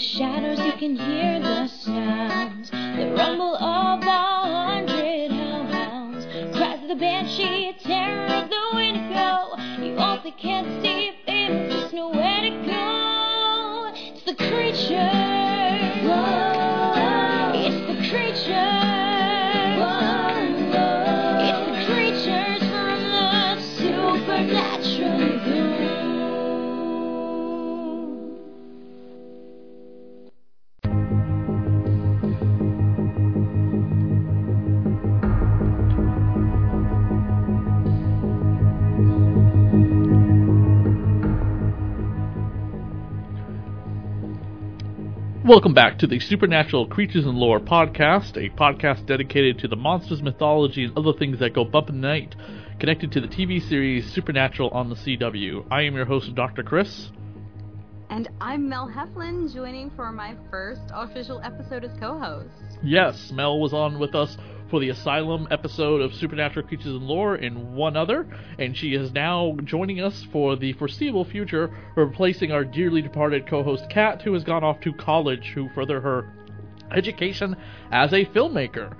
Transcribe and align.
The 0.00 0.06
shadows 0.06 0.58
you 0.60 0.72
can 0.78 0.96
hear 0.96 1.40
the 1.40 1.66
sounds, 1.66 2.70
the 2.70 3.12
rumble 3.18 3.54
of 3.54 4.02
a 4.02 4.06
hundred 4.08 5.30
hellhounds, 5.30 6.24
cries 6.56 6.80
of 6.80 6.88
the 6.88 6.94
banshee, 6.94 7.76
terror 7.84 8.24
of 8.42 8.48
the 8.48 8.62
windigo. 8.72 9.58
You 9.84 9.98
also 9.98 10.30
can't 10.30 10.82
see, 10.82 11.12
feel, 11.26 11.68
just 11.68 11.92
nowhere 11.92 12.40
to 12.40 12.50
go. 12.64 13.92
It's 13.94 14.24
the 14.24 14.36
creature. 14.36 15.29
Welcome 45.50 45.74
back 45.74 45.98
to 45.98 46.06
the 46.06 46.20
Supernatural 46.20 46.86
Creatures 46.86 47.26
and 47.26 47.36
Lore 47.36 47.58
podcast, 47.58 48.36
a 48.36 48.56
podcast 48.56 49.06
dedicated 49.06 49.58
to 49.58 49.66
the 49.66 49.74
monsters, 49.74 50.22
mythology, 50.22 50.84
and 50.84 50.96
other 50.96 51.12
things 51.12 51.40
that 51.40 51.54
go 51.54 51.64
bump 51.64 51.88
in 51.88 52.00
the 52.00 52.06
night, 52.06 52.36
connected 52.78 53.10
to 53.10 53.20
the 53.20 53.26
TV 53.26 53.60
series 53.60 54.08
Supernatural 54.12 54.70
on 54.70 54.90
the 54.90 54.94
CW. 54.94 55.66
I 55.68 55.82
am 55.82 55.96
your 55.96 56.04
host, 56.04 56.32
Dr. 56.36 56.62
Chris. 56.62 57.10
And 58.10 58.28
I'm 58.40 58.68
Mel 58.68 58.88
Heflin, 58.88 59.52
joining 59.52 59.90
for 59.90 60.12
my 60.12 60.36
first 60.52 60.82
official 60.94 61.40
episode 61.42 61.82
as 61.82 61.98
co-host. 61.98 62.78
Yes, 62.84 63.32
Mel 63.32 63.58
was 63.58 63.72
on 63.72 63.98
with 63.98 64.14
us 64.14 64.36
for 64.70 64.80
the 64.80 64.88
Asylum 64.90 65.48
episode 65.50 66.00
of 66.00 66.14
Supernatural 66.14 66.66
Creatures 66.66 66.94
and 66.94 67.02
Lore 67.02 67.34
and 67.34 67.74
one 67.74 67.96
other, 67.96 68.26
and 68.58 68.76
she 68.76 68.94
is 68.94 69.12
now 69.12 69.56
joining 69.64 70.00
us 70.00 70.26
for 70.32 70.54
the 70.56 70.72
foreseeable 70.74 71.24
future, 71.24 71.76
replacing 71.96 72.52
our 72.52 72.64
dearly 72.64 73.02
departed 73.02 73.46
co-host 73.48 73.90
Kat, 73.90 74.22
who 74.22 74.32
has 74.32 74.44
gone 74.44 74.62
off 74.62 74.80
to 74.82 74.92
college 74.92 75.50
to 75.54 75.68
further 75.74 76.00
her 76.00 76.32
education 76.92 77.56
as 77.90 78.12
a 78.12 78.24
filmmaker. 78.26 78.94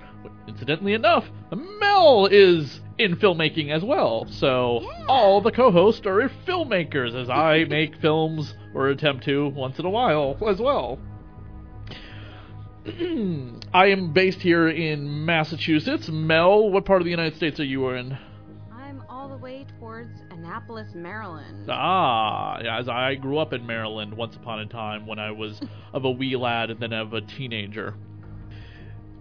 Incidentally 0.48 0.94
enough, 0.94 1.24
Mel 1.54 2.26
is 2.26 2.80
in 2.98 3.16
filmmaking 3.16 3.70
as 3.70 3.84
well, 3.84 4.26
so 4.28 4.80
Yeah. 4.82 5.04
all 5.08 5.40
the 5.40 5.52
co-hosts 5.52 6.06
are 6.06 6.28
filmmakers, 6.46 7.14
as 7.14 7.30
I 7.30 7.64
make 7.64 7.96
films 7.96 8.54
or 8.74 8.88
attempt 8.88 9.24
to 9.24 9.48
once 9.48 9.78
in 9.78 9.86
a 9.86 9.90
while 9.90 10.36
as 10.46 10.60
well. 10.60 10.98
I 12.86 13.86
am 13.86 14.12
based 14.12 14.40
here 14.40 14.68
in 14.68 15.26
Massachusetts. 15.26 16.08
Mel, 16.08 16.70
what 16.70 16.86
part 16.86 17.02
of 17.02 17.04
the 17.04 17.10
United 17.10 17.36
States 17.36 17.60
are 17.60 17.64
you 17.64 17.90
in? 17.90 18.16
I'm 18.72 19.02
all 19.08 19.28
the 19.28 19.36
way 19.36 19.66
towards 19.78 20.18
Annapolis, 20.30 20.88
Maryland. 20.94 21.68
Ah, 21.70 22.56
as 22.58 22.88
I 22.88 23.16
grew 23.16 23.38
up 23.38 23.52
in 23.52 23.66
Maryland 23.66 24.14
once 24.14 24.34
upon 24.34 24.60
a 24.60 24.66
time 24.66 25.06
when 25.06 25.18
I 25.18 25.30
was 25.30 25.60
of 25.92 26.04
a 26.06 26.10
wee 26.10 26.36
lad 26.36 26.70
and 26.70 26.80
then 26.80 26.94
of 26.94 27.12
a 27.12 27.20
teenager. 27.20 27.94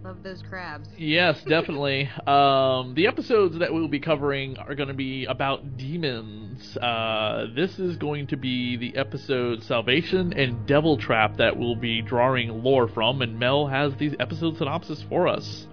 Love 0.03 0.23
those 0.23 0.41
crabs. 0.47 0.87
Yes, 0.97 1.43
definitely. 1.47 2.09
um, 2.25 2.93
the 2.95 3.07
episodes 3.07 3.57
that 3.59 3.73
we'll 3.73 3.87
be 3.87 3.99
covering 3.99 4.57
are 4.57 4.75
going 4.75 4.87
to 4.87 4.93
be 4.93 5.25
about 5.25 5.77
demons. 5.77 6.77
Uh, 6.77 7.47
this 7.53 7.77
is 7.79 7.97
going 7.97 8.27
to 8.27 8.37
be 8.37 8.77
the 8.77 8.95
episode 8.97 9.61
Salvation 9.63 10.33
and 10.33 10.65
Devil 10.65 10.97
Trap 10.97 11.37
that 11.37 11.57
we'll 11.57 11.75
be 11.75 12.01
drawing 12.01 12.63
lore 12.63 12.87
from, 12.87 13.21
and 13.21 13.37
Mel 13.37 13.67
has 13.67 13.93
these 13.95 14.15
episode 14.19 14.57
synopsis 14.57 15.03
for 15.09 15.27
us. 15.27 15.67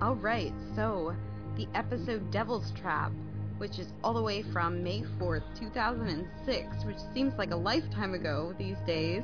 All 0.00 0.14
right, 0.14 0.52
so 0.76 1.14
the 1.56 1.66
episode 1.74 2.30
Devil's 2.30 2.72
Trap, 2.80 3.12
which 3.58 3.78
is 3.78 3.88
all 4.04 4.14
the 4.14 4.22
way 4.22 4.42
from 4.52 4.82
May 4.82 5.02
4th, 5.18 5.42
2006, 5.58 6.84
which 6.86 6.96
seems 7.12 7.34
like 7.36 7.50
a 7.50 7.56
lifetime 7.56 8.14
ago 8.14 8.54
these 8.56 8.78
days. 8.86 9.22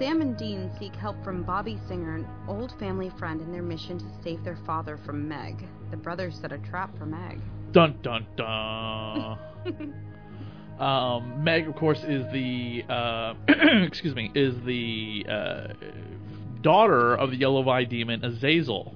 Sam 0.00 0.22
and 0.22 0.34
Dean 0.34 0.70
seek 0.78 0.96
help 0.96 1.22
from 1.22 1.42
Bobby 1.42 1.78
Singer, 1.86 2.14
an 2.14 2.26
old 2.48 2.72
family 2.78 3.10
friend, 3.18 3.42
in 3.42 3.52
their 3.52 3.62
mission 3.62 3.98
to 3.98 4.04
save 4.24 4.42
their 4.42 4.56
father 4.64 4.98
from 5.04 5.28
Meg. 5.28 5.68
The 5.90 5.98
brothers 5.98 6.38
set 6.40 6.52
a 6.52 6.58
trap 6.58 6.96
for 6.96 7.04
Meg. 7.04 7.38
Dun 7.72 7.98
dun 8.00 8.26
dun. 8.34 9.36
um, 10.80 11.44
Meg, 11.44 11.68
of 11.68 11.76
course, 11.76 11.98
is 12.08 12.24
the 12.32 12.82
uh, 12.88 13.34
excuse 13.86 14.14
me, 14.14 14.32
is 14.34 14.54
the 14.64 15.26
uh, 15.28 15.74
daughter 16.62 17.14
of 17.14 17.30
the 17.30 17.36
Yellow 17.36 17.68
Eye 17.68 17.84
demon 17.84 18.24
Azazel. 18.24 18.94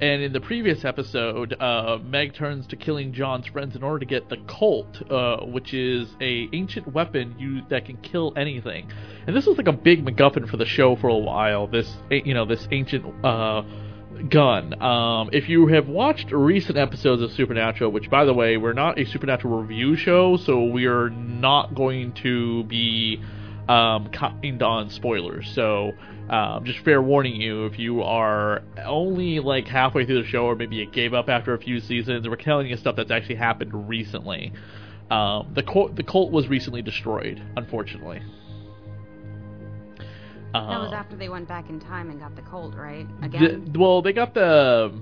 And 0.00 0.22
in 0.22 0.32
the 0.32 0.40
previous 0.40 0.86
episode, 0.86 1.54
uh, 1.60 1.98
Meg 2.02 2.32
turns 2.32 2.66
to 2.68 2.76
killing 2.76 3.12
John's 3.12 3.46
friends 3.46 3.76
in 3.76 3.82
order 3.82 3.98
to 3.98 4.06
get 4.06 4.30
the 4.30 4.38
Colt, 4.46 5.02
uh, 5.10 5.44
which 5.44 5.74
is 5.74 6.08
a 6.22 6.48
ancient 6.54 6.90
weapon 6.94 7.36
you, 7.38 7.60
that 7.68 7.84
can 7.84 7.98
kill 7.98 8.32
anything. 8.34 8.90
And 9.26 9.36
this 9.36 9.44
was 9.44 9.58
like 9.58 9.68
a 9.68 9.72
big 9.72 10.02
MacGuffin 10.02 10.48
for 10.48 10.56
the 10.56 10.64
show 10.64 10.96
for 10.96 11.08
a 11.08 11.18
while. 11.18 11.66
This, 11.66 11.94
you 12.10 12.32
know, 12.32 12.46
this 12.46 12.66
ancient 12.70 13.04
uh, 13.22 13.62
gun. 14.30 14.80
Um, 14.82 15.28
if 15.34 15.50
you 15.50 15.66
have 15.66 15.88
watched 15.88 16.32
recent 16.32 16.78
episodes 16.78 17.20
of 17.20 17.30
Supernatural, 17.32 17.92
which 17.92 18.08
by 18.08 18.24
the 18.24 18.32
way, 18.32 18.56
we're 18.56 18.72
not 18.72 18.98
a 18.98 19.04
Supernatural 19.04 19.60
review 19.60 19.96
show, 19.96 20.38
so 20.38 20.64
we 20.64 20.86
are 20.86 21.10
not 21.10 21.74
going 21.74 22.12
to 22.22 22.64
be 22.64 23.20
um, 23.70 24.08
kind 24.10 24.62
on 24.62 24.90
spoilers. 24.90 25.48
So 25.54 25.92
um, 26.28 26.64
just 26.64 26.80
fair 26.80 27.00
warning 27.00 27.40
you, 27.40 27.66
if 27.66 27.78
you 27.78 28.02
are 28.02 28.62
only 28.84 29.38
like 29.38 29.68
halfway 29.68 30.04
through 30.04 30.22
the 30.22 30.28
show, 30.28 30.44
or 30.44 30.56
maybe 30.56 30.76
you 30.76 30.86
gave 30.86 31.14
up 31.14 31.28
after 31.28 31.54
a 31.54 31.58
few 31.58 31.80
seasons, 31.80 32.28
we're 32.28 32.34
telling 32.36 32.66
you 32.66 32.76
stuff 32.76 32.96
that's 32.96 33.12
actually 33.12 33.36
happened 33.36 33.88
recently. 33.88 34.52
Um, 35.10 35.52
the 35.54 35.62
Colt, 35.62 35.94
the 35.94 36.02
Colt 36.02 36.32
was 36.32 36.48
recently 36.48 36.82
destroyed, 36.82 37.40
unfortunately. 37.56 38.22
That 40.52 40.80
was 40.80 40.88
Um, 40.88 40.94
after 40.94 41.14
they 41.14 41.28
went 41.28 41.46
back 41.46 41.70
in 41.70 41.78
time 41.78 42.10
and 42.10 42.18
got 42.18 42.34
the 42.34 42.42
Colt, 42.42 42.74
right? 42.76 43.06
Again? 43.22 43.70
the- 43.72 43.78
well, 43.78 44.02
they 44.02 44.12
got 44.12 44.34
the 44.34 44.92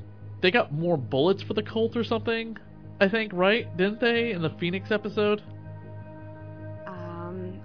they 0.40 0.50
got 0.50 0.72
more 0.72 0.96
bullets 0.98 1.42
for 1.42 1.54
the 1.54 1.62
Colt 1.62 1.96
or 1.96 2.04
something. 2.04 2.56
I 3.00 3.08
think 3.08 3.32
right, 3.32 3.74
didn't 3.78 4.00
they 4.00 4.32
in 4.32 4.42
the 4.42 4.50
Phoenix 4.50 4.90
episode? 4.90 5.42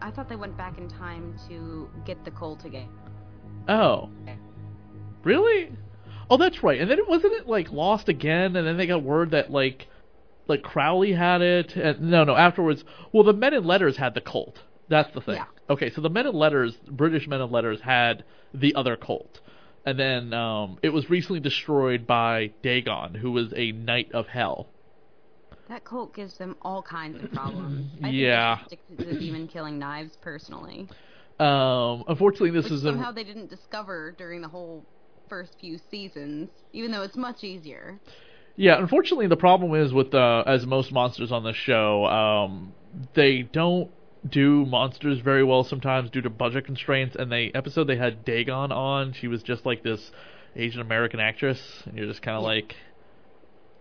I 0.03 0.11
thought 0.11 0.27
they 0.27 0.35
went 0.35 0.57
back 0.57 0.77
in 0.77 0.89
time 0.89 1.33
to 1.47 1.89
get 2.05 2.25
the 2.25 2.31
Colt 2.31 2.65
again. 2.65 2.89
Oh, 3.69 4.09
really? 5.23 5.71
Oh, 6.29 6.35
that's 6.35 6.61
right. 6.61 6.81
And 6.81 6.91
then 6.91 6.99
it 6.99 7.07
wasn't 7.07 7.33
it 7.33 7.47
like 7.47 7.71
lost 7.71 8.09
again? 8.09 8.57
And 8.57 8.67
then 8.67 8.75
they 8.75 8.85
got 8.85 9.01
word 9.01 9.31
that 9.31 9.49
like 9.49 9.87
like 10.47 10.61
Crowley 10.61 11.13
had 11.13 11.41
it. 11.41 11.77
And 11.77 12.11
no, 12.11 12.25
no. 12.25 12.35
Afterwards, 12.35 12.83
well, 13.13 13.23
the 13.23 13.31
Men 13.31 13.53
of 13.53 13.65
Letters 13.65 13.95
had 13.95 14.13
the 14.13 14.19
Colt. 14.19 14.59
That's 14.89 15.11
the 15.13 15.21
thing. 15.21 15.35
Yeah. 15.35 15.45
Okay, 15.69 15.89
so 15.89 16.01
the 16.01 16.09
Men 16.09 16.25
of 16.25 16.35
Letters, 16.35 16.75
British 16.85 17.25
Men 17.25 17.39
of 17.39 17.51
Letters, 17.51 17.79
had 17.81 18.25
the 18.53 18.75
other 18.75 18.97
Colt, 18.97 19.39
and 19.85 19.97
then 19.97 20.33
um, 20.33 20.77
it 20.83 20.89
was 20.89 21.09
recently 21.09 21.39
destroyed 21.39 22.05
by 22.05 22.51
Dagon, 22.61 23.15
who 23.15 23.31
was 23.31 23.53
a 23.55 23.71
knight 23.71 24.11
of 24.11 24.27
hell. 24.27 24.67
That 25.69 25.83
Colt 25.85 26.13
gives 26.13 26.37
them 26.37 26.55
all 26.61 26.81
kinds 26.81 27.23
of 27.23 27.31
problems. 27.31 27.85
I 27.99 28.07
think 28.07 28.17
Yeah. 28.17 28.59
they 28.69 28.75
stick 28.75 28.97
to 28.99 29.05
the 29.05 29.19
demon 29.19 29.47
killing 29.47 29.79
knives 29.79 30.17
personally. 30.21 30.89
Um, 31.39 32.03
unfortunately, 32.07 32.51
this 32.51 32.65
Which 32.65 32.73
is 32.73 32.83
somehow 32.83 33.09
a 33.11 33.13
they 33.13 33.23
didn't 33.23 33.49
discover 33.49 34.13
during 34.17 34.41
the 34.41 34.47
whole 34.47 34.85
first 35.29 35.57
few 35.59 35.77
seasons, 35.89 36.49
even 36.73 36.91
though 36.91 37.01
it's 37.01 37.15
much 37.17 37.43
easier. 37.43 37.99
Yeah, 38.55 38.77
unfortunately, 38.77 39.27
the 39.27 39.37
problem 39.37 39.73
is 39.73 39.93
with 39.93 40.13
uh, 40.13 40.43
as 40.45 40.65
most 40.65 40.91
monsters 40.91 41.31
on 41.31 41.43
the 41.43 41.53
show, 41.53 42.05
um, 42.05 42.73
they 43.15 43.41
don't 43.41 43.89
do 44.29 44.65
monsters 44.65 45.19
very 45.19 45.43
well 45.43 45.63
sometimes 45.63 46.09
due 46.11 46.21
to 46.21 46.29
budget 46.29 46.65
constraints. 46.65 47.15
And 47.17 47.31
the 47.31 47.51
episode 47.55 47.85
they 47.85 47.97
had 47.97 48.23
Dagon 48.23 48.71
on, 48.71 49.13
she 49.13 49.27
was 49.27 49.41
just 49.41 49.65
like 49.65 49.81
this 49.83 50.11
Asian 50.55 50.81
American 50.81 51.19
actress, 51.19 51.59
and 51.85 51.97
you're 51.97 52.05
just 52.07 52.21
kind 52.21 52.37
of 52.37 52.43
Yeah. 52.43 52.49
like, 52.49 52.75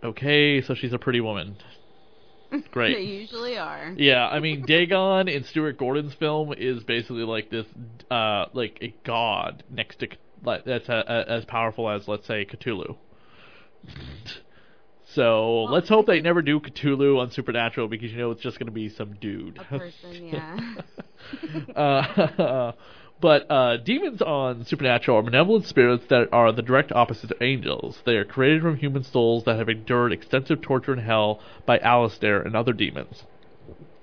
okay, 0.02 0.62
so 0.62 0.74
she's 0.74 0.92
a 0.92 0.98
pretty 0.98 1.20
woman. 1.20 1.56
Great. 2.70 2.96
they 2.96 3.02
usually 3.02 3.56
are. 3.56 3.94
Yeah, 3.96 4.26
I 4.26 4.40
mean 4.40 4.62
Dagon 4.66 5.28
in 5.28 5.44
Stuart 5.44 5.78
Gordon's 5.78 6.14
film 6.14 6.52
is 6.56 6.82
basically 6.84 7.24
like 7.24 7.50
this, 7.50 7.66
uh, 8.10 8.46
like 8.52 8.78
a 8.82 8.94
god 9.04 9.64
next 9.70 10.00
to 10.00 10.08
like 10.44 10.64
that's 10.64 10.88
a, 10.88 11.04
a, 11.06 11.32
as 11.32 11.44
powerful 11.44 11.88
as 11.88 12.08
let's 12.08 12.26
say 12.26 12.44
Cthulhu. 12.44 12.96
So 15.14 15.64
let's 15.64 15.88
hope 15.88 16.06
they 16.06 16.20
never 16.20 16.40
do 16.40 16.58
Cthulhu 16.60 17.18
on 17.18 17.30
Supernatural 17.30 17.88
because 17.88 18.12
you 18.12 18.18
know 18.18 18.30
it's 18.30 18.42
just 18.42 18.58
going 18.58 18.66
to 18.66 18.72
be 18.72 18.88
some 18.88 19.14
dude. 19.20 19.58
A 19.58 19.64
person, 19.64 20.26
yeah. 20.26 21.76
uh, 21.76 22.72
but 23.20 23.50
uh, 23.50 23.76
demons 23.76 24.22
on 24.22 24.64
Supernatural 24.64 25.18
are 25.18 25.22
benevolent 25.22 25.66
spirits 25.66 26.04
that 26.08 26.28
are 26.32 26.50
the 26.52 26.62
direct 26.62 26.92
opposite 26.92 27.30
of 27.30 27.42
angels. 27.42 28.00
They 28.06 28.16
are 28.16 28.24
created 28.24 28.62
from 28.62 28.76
human 28.76 29.04
souls 29.04 29.44
that 29.44 29.58
have 29.58 29.68
endured 29.68 30.12
extensive 30.12 30.62
torture 30.62 30.94
in 30.94 31.00
hell 31.00 31.40
by 31.66 31.78
Alistair 31.78 32.40
and 32.40 32.56
other 32.56 32.72
demons. 32.72 33.24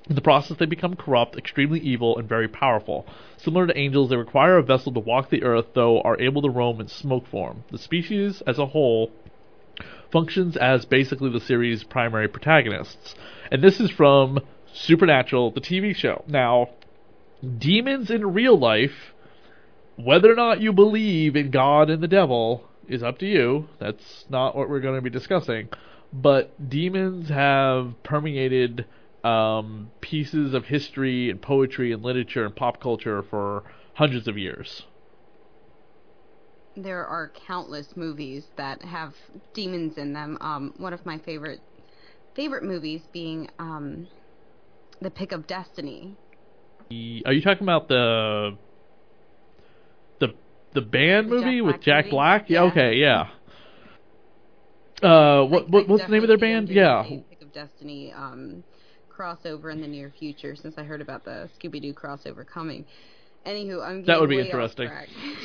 In 0.08 0.16
the 0.16 0.22
process, 0.22 0.58
they 0.58 0.66
become 0.66 0.96
corrupt, 0.96 1.38
extremely 1.38 1.80
evil, 1.80 2.18
and 2.18 2.28
very 2.28 2.48
powerful. 2.48 3.06
Similar 3.38 3.68
to 3.68 3.78
angels, 3.78 4.10
they 4.10 4.16
require 4.16 4.58
a 4.58 4.64
vessel 4.64 4.92
to 4.94 5.00
walk 5.00 5.30
the 5.30 5.44
earth, 5.44 5.68
though 5.76 6.02
are 6.02 6.20
able 6.20 6.42
to 6.42 6.50
roam 6.50 6.82
in 6.82 6.88
smoke 6.88 7.28
form. 7.28 7.64
The 7.72 7.78
species 7.78 8.42
as 8.48 8.58
a 8.58 8.66
whole 8.66 9.12
functions 10.12 10.58
as 10.58 10.86
basically 10.86 11.32
the 11.32 11.40
series' 11.40 11.84
primary 11.84 12.28
protagonists. 12.28 13.16
And 13.52 13.64
this 13.64 13.80
is 13.80 13.92
from 13.92 14.40
Supernatural, 14.74 15.52
the 15.52 15.62
TV 15.62 15.96
show. 15.96 16.24
Now, 16.28 16.70
demons 17.58 18.10
in 18.10 18.34
real 18.34 18.58
life, 18.58 19.14
whether 19.96 20.32
or 20.32 20.36
not 20.36 20.62
you 20.62 20.74
believe 20.74 21.36
in 21.36 21.52
God 21.52 21.90
and 21.90 22.02
the 22.02 22.08
devil, 22.08 22.64
is 22.88 23.04
up 23.04 23.20
to 23.20 23.26
you. 23.26 23.68
That's 23.80 24.26
not 24.30 24.56
what 24.56 24.70
we're 24.70 24.80
going 24.80 24.96
to 24.96 25.02
be 25.02 25.10
discussing. 25.10 25.70
But 26.12 26.70
demons 26.70 27.30
have 27.30 27.94
permeated 28.04 28.86
um, 29.24 29.92
pieces 30.02 30.54
of 30.54 30.66
history 30.66 31.30
and 31.30 31.42
poetry 31.42 31.92
and 31.92 32.04
literature 32.04 32.46
and 32.46 32.56
pop 32.56 32.82
culture 32.82 33.24
for 33.24 33.64
hundreds 33.94 34.28
of 34.28 34.38
years. 34.38 34.84
There 36.84 37.06
are 37.06 37.32
countless 37.48 37.88
movies 37.96 38.44
that 38.58 38.82
have 38.84 39.14
demons 39.54 39.98
in 39.98 40.14
them. 40.14 40.38
Um, 40.42 40.74
one 40.78 40.94
of 40.94 41.06
my 41.06 41.18
favorite 41.20 41.62
favorite 42.36 42.64
movies 42.64 43.02
being 43.12 43.50
um, 43.60 44.08
The 45.02 45.10
Pick 45.10 45.32
of 45.32 45.48
Destiny. 45.48 46.16
Are 47.26 47.34
you 47.34 47.42
talking 47.42 47.64
about 47.64 47.88
the 47.88 48.58
the 50.20 50.34
the 50.74 50.82
band 50.82 51.28
The 51.30 51.36
movie 51.36 51.58
Jack 51.58 51.66
with 51.66 51.76
Black 51.76 51.82
Jack 51.82 52.06
movie? 52.06 52.12
Black? 52.12 52.50
Yeah. 52.50 52.64
Yeah. 52.64 52.72
Okay. 52.72 52.94
Yeah. 52.96 53.28
Uh, 55.02 55.46
what, 55.46 55.64
I- 55.64 55.66
what 55.68 55.88
what's 55.88 56.04
the 56.06 56.12
name 56.12 56.24
of 56.24 56.28
their 56.28 56.38
definitely 56.38 56.38
see 56.38 56.54
them 56.54 56.66
band? 56.66 56.70
Yeah. 56.70 57.04
Pick 57.30 57.42
of 57.42 57.54
Destiny 57.54 58.12
um, 58.14 58.64
crossover 59.16 59.72
in 59.72 59.82
the 59.82 59.88
near 59.88 60.12
future 60.18 60.56
since 60.56 60.76
I 60.78 60.84
heard 60.84 61.02
about 61.02 61.24
the 61.26 61.50
Scooby 61.58 61.82
Doo 61.82 61.94
crossover 61.94 62.46
coming. 62.46 62.86
Anywho, 63.46 63.86
I'm 63.86 64.04
That 64.06 64.20
would 64.20 64.30
be 64.30 64.38
getting 64.38 64.58
way 64.58 64.66
off 64.66 64.80
interesting. 64.80 65.36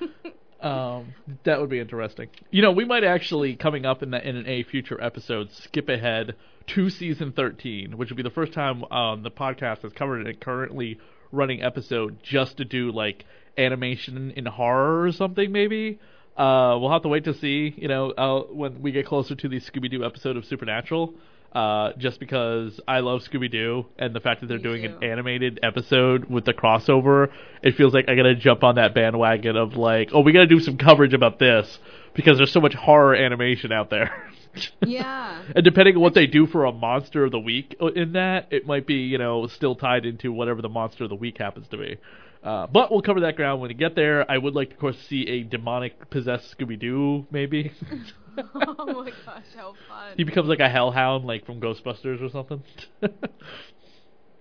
Um, 0.60 1.14
that 1.44 1.60
would 1.60 1.68
be 1.68 1.78
interesting. 1.78 2.28
You 2.50 2.62
know, 2.62 2.72
we 2.72 2.84
might 2.84 3.04
actually 3.04 3.56
coming 3.56 3.84
up 3.84 4.02
in 4.02 4.10
the 4.10 4.26
in 4.26 4.36
an 4.36 4.46
a 4.46 4.62
future 4.62 5.02
episode 5.02 5.52
skip 5.52 5.88
ahead 5.88 6.34
to 6.68 6.90
season 6.90 7.32
thirteen, 7.32 7.96
which 7.98 8.08
would 8.08 8.16
be 8.16 8.22
the 8.22 8.30
first 8.30 8.52
time 8.52 8.84
um, 8.84 9.22
the 9.22 9.30
podcast 9.30 9.82
has 9.82 9.92
covered 9.92 10.26
a 10.26 10.34
currently 10.34 10.98
running 11.30 11.62
episode 11.62 12.18
just 12.22 12.56
to 12.56 12.64
do 12.64 12.90
like 12.90 13.24
animation 13.58 14.30
in 14.30 14.46
horror 14.46 15.02
or 15.02 15.12
something. 15.12 15.52
Maybe 15.52 15.98
uh, 16.36 16.76
we'll 16.80 16.90
have 16.90 17.02
to 17.02 17.08
wait 17.08 17.24
to 17.24 17.34
see. 17.34 17.74
You 17.76 17.88
know, 17.88 18.10
uh, 18.12 18.40
when 18.52 18.80
we 18.80 18.92
get 18.92 19.06
closer 19.06 19.34
to 19.34 19.48
the 19.48 19.60
Scooby 19.60 19.90
Doo 19.90 20.04
episode 20.04 20.36
of 20.36 20.44
Supernatural. 20.46 21.14
Uh, 21.52 21.92
just 21.96 22.20
because 22.20 22.78
I 22.86 23.00
love 23.00 23.22
Scooby 23.22 23.50
Doo 23.50 23.86
and 23.98 24.14
the 24.14 24.20
fact 24.20 24.42
that 24.42 24.46
they're 24.46 24.58
Me 24.58 24.62
doing 24.62 24.84
an 24.84 25.02
animated 25.02 25.58
episode 25.62 26.26
with 26.26 26.44
the 26.44 26.52
crossover, 26.52 27.30
it 27.62 27.76
feels 27.76 27.94
like 27.94 28.10
I 28.10 28.14
gotta 28.14 28.34
jump 28.34 28.62
on 28.62 28.74
that 28.74 28.94
bandwagon 28.94 29.56
of 29.56 29.74
like, 29.74 30.10
oh, 30.12 30.20
we 30.20 30.32
gotta 30.32 30.46
do 30.46 30.60
some 30.60 30.76
coverage 30.76 31.14
about 31.14 31.38
this 31.38 31.78
because 32.14 32.36
there's 32.36 32.52
so 32.52 32.60
much 32.60 32.74
horror 32.74 33.14
animation 33.14 33.72
out 33.72 33.88
there. 33.88 34.30
yeah. 34.82 35.42
and 35.54 35.64
depending 35.64 35.96
on 35.96 36.02
what 36.02 36.14
they 36.14 36.26
do 36.26 36.46
for 36.46 36.66
a 36.66 36.72
monster 36.72 37.24
of 37.24 37.30
the 37.30 37.38
week 37.38 37.74
uh, 37.80 37.86
in 37.86 38.12
that, 38.12 38.48
it 38.50 38.66
might 38.66 38.86
be 38.86 38.94
you 38.94 39.16
know 39.16 39.46
still 39.46 39.76
tied 39.76 40.04
into 40.04 40.32
whatever 40.32 40.60
the 40.60 40.68
monster 40.68 41.04
of 41.04 41.10
the 41.10 41.16
week 41.16 41.38
happens 41.38 41.66
to 41.68 41.78
be. 41.78 41.96
Uh, 42.42 42.66
but 42.66 42.92
we'll 42.92 43.02
cover 43.02 43.20
that 43.20 43.34
ground 43.34 43.60
when 43.60 43.68
we 43.68 43.74
get 43.74 43.96
there. 43.96 44.30
I 44.30 44.38
would 44.38 44.54
like, 44.54 44.72
of 44.72 44.78
course, 44.78 44.96
to 44.96 45.02
see 45.04 45.26
a 45.26 45.42
demonic 45.42 46.10
possessed 46.10 46.56
Scooby 46.56 46.78
Doo, 46.78 47.26
maybe. 47.30 47.72
oh 48.54 49.02
my 49.04 49.12
gosh, 49.24 49.44
how 49.56 49.74
fun. 49.88 50.14
he 50.16 50.24
becomes 50.24 50.48
like 50.48 50.60
a 50.60 50.68
hellhound, 50.68 51.24
like 51.24 51.46
from 51.46 51.60
Ghostbusters 51.60 52.22
or 52.22 52.28
something. 52.30 52.62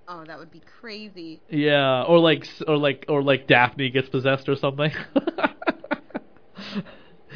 Oh, 0.07 0.23
that 0.23 0.37
would 0.37 0.51
be 0.51 0.61
crazy. 0.79 1.41
Yeah, 1.49 2.03
or 2.03 2.19
like 2.19 2.47
or 2.67 2.77
like 2.77 3.05
or 3.09 3.23
like 3.23 3.47
Daphne 3.47 3.89
gets 3.89 4.07
possessed 4.07 4.47
or 4.47 4.55
something. 4.55 4.91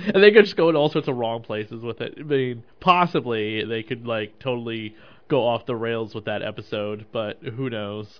and 0.05 0.23
they 0.23 0.31
could 0.31 0.45
just 0.45 0.55
go 0.55 0.69
in 0.69 0.75
all 0.75 0.89
sorts 0.89 1.07
of 1.07 1.15
wrong 1.15 1.41
places 1.41 1.81
with 1.81 1.99
it. 2.01 2.13
I 2.19 2.21
mean, 2.21 2.63
possibly 2.79 3.65
they 3.65 3.81
could 3.81 4.05
like 4.05 4.37
totally 4.37 4.95
go 5.27 5.47
off 5.47 5.65
the 5.65 5.75
rails 5.75 6.13
with 6.13 6.25
that 6.25 6.43
episode, 6.43 7.07
but 7.11 7.39
who 7.41 7.71
knows? 7.71 8.19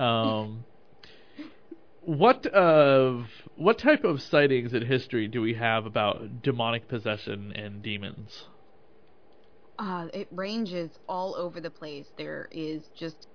Um 0.00 0.64
what 2.04 2.46
of 2.46 3.28
what 3.54 3.78
type 3.78 4.04
of 4.04 4.20
sightings 4.20 4.74
in 4.74 4.84
history 4.86 5.28
do 5.28 5.40
we 5.40 5.54
have 5.54 5.86
about 5.86 6.42
demonic 6.42 6.88
possession 6.88 7.52
and 7.52 7.82
demons? 7.82 8.46
Uh, 9.78 10.08
it 10.12 10.28
ranges 10.30 10.98
all 11.08 11.34
over 11.36 11.60
the 11.60 11.70
place. 11.70 12.12
There 12.16 12.48
is 12.52 12.88
just 12.88 13.26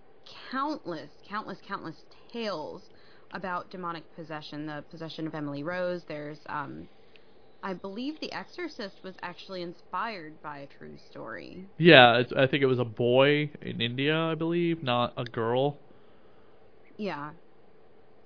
countless, 0.52 1.12
countless, 1.28 1.60
countless 1.68 2.06
tales 2.31 2.90
about 3.31 3.69
demonic 3.69 4.04
possession. 4.16 4.66
The 4.66 4.84
possession 4.90 5.28
of 5.28 5.36
Emily 5.36 5.63
Rose. 5.63 6.04
There's, 6.06 6.40
um, 6.48 6.88
I 7.63 7.74
believe, 7.74 8.20
The 8.20 8.31
Exorcist 8.31 9.04
was 9.04 9.16
actually 9.22 9.62
inspired 9.62 10.42
by 10.42 10.60
a 10.60 10.68
true 10.68 10.98
story. 10.98 11.68
Yeah, 11.78 12.18
it's, 12.20 12.31
I 12.34 12.48
think 12.48 12.63
it 12.63 12.68
was 12.68 12.80
a 12.80 12.86
boy 12.86 13.52
in 13.62 13.81
India, 13.81 14.18
I 14.18 14.36
believe, 14.36 14.84
not 14.84 15.13
a 15.18 15.25
girl. 15.25 15.80
Yeah. 16.98 17.31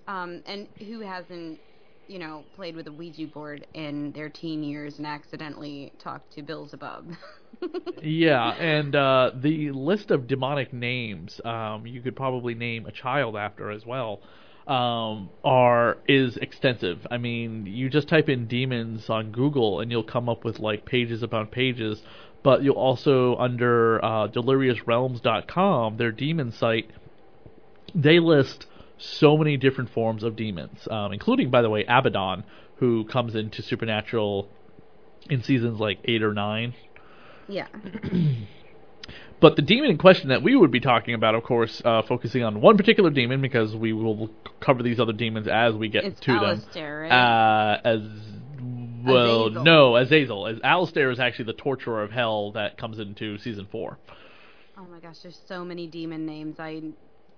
Um, 0.08 0.42
and 0.46 0.68
who 0.80 1.02
hasn't, 1.02 1.60
you 2.08 2.20
know, 2.20 2.44
played 2.56 2.76
with 2.76 2.88
a 2.88 2.92
Ouija 2.92 3.28
board 3.28 3.66
in 3.74 4.12
their 4.12 4.30
teen 4.30 4.64
years 4.64 4.98
and 4.98 5.08
accidentally 5.08 5.94
talked 6.00 6.34
to 6.34 6.42
Beelzebub? 6.42 7.14
Yeah, 8.02 8.54
and 8.54 8.96
uh, 8.96 9.32
the 9.36 9.70
list 9.72 10.10
of 10.10 10.26
demonic 10.26 10.74
names 10.74 11.40
um, 11.46 11.86
you 11.86 12.02
could 12.02 12.16
probably 12.16 12.56
name 12.56 12.88
a 12.88 12.92
child 12.92 13.36
after 13.36 13.70
as 13.70 13.86
well 13.86 14.22
um, 14.68 15.30
are 15.44 15.98
is 16.08 16.38
extensive. 16.38 17.06
I 17.10 17.18
mean, 17.18 17.66
you 17.66 17.90
just 17.90 18.08
type 18.08 18.30
in 18.30 18.48
demons 18.48 19.10
on 19.10 19.32
Google 19.32 19.80
and 19.80 19.92
you'll 19.92 20.04
come 20.04 20.30
up 20.30 20.44
with 20.44 20.60
like 20.60 20.86
pages 20.86 21.24
upon 21.24 21.48
pages. 21.48 22.02
But 22.44 22.64
you'll 22.64 22.76
also 22.76 23.36
under 23.36 24.04
uh, 24.04 24.28
DeliriumsRealm.com, 24.30 25.98
their 25.98 26.12
demon 26.12 26.52
site, 26.52 26.90
they 27.94 28.20
list 28.20 28.66
so 29.02 29.38
many 29.38 29.58
different 29.58 29.90
forms 29.90 30.24
of 30.24 30.36
demons, 30.36 30.88
um, 30.90 31.12
including, 31.12 31.50
by 31.50 31.62
the 31.62 31.70
way, 31.70 31.84
Abaddon, 31.88 32.44
who 32.78 33.06
comes 33.06 33.36
into 33.36 33.62
Supernatural 33.62 34.48
in 35.30 35.44
seasons 35.44 35.80
like 35.80 36.00
eight 36.06 36.24
or 36.24 36.34
nine. 36.34 36.74
yeah. 37.48 37.68
But 39.40 39.56
the 39.56 39.64
demon 39.64 39.90
in 39.90 39.98
question 39.98 40.30
that 40.30 40.44
we 40.44 40.56
would 40.56 40.70
be 40.72 40.80
talking 40.80 41.16
about, 41.16 41.34
of 41.34 41.42
course, 41.44 41.82
uh, 41.84 42.04
focusing 42.08 42.44
on 42.44 42.62
one 42.62 42.78
particular 42.78 43.10
demon 43.10 43.42
because 43.42 43.76
we 43.76 43.92
will 43.92 44.30
cover 44.60 44.84
these 44.84 45.00
other 45.00 45.14
demons 45.14 45.48
as 45.48 45.74
we 45.74 45.90
get 45.90 46.04
It's 46.06 46.20
to 46.22 46.32
Alistair, 46.32 47.10
them. 47.10 47.12
right? 47.12 47.74
Uh, 47.74 47.82
as 47.84 48.02
well, 49.04 49.48
Azazel. 49.48 49.64
no, 49.64 49.96
Azazel. 49.96 50.46
As 50.48 50.60
Alistair 50.64 51.10
is 51.10 51.20
actually 51.20 51.46
the 51.46 51.54
torturer 51.54 52.04
of 52.04 52.12
hell 52.12 52.52
that 52.52 52.78
comes 52.78 53.00
into 53.00 53.40
season 53.40 53.68
four. 53.72 53.98
Oh 54.78 54.86
my 54.86 55.00
gosh, 55.00 55.18
there's 55.24 55.40
so 55.48 55.66
many 55.66 55.88
demon 55.88 56.28
names. 56.28 56.58
I, 56.60 56.84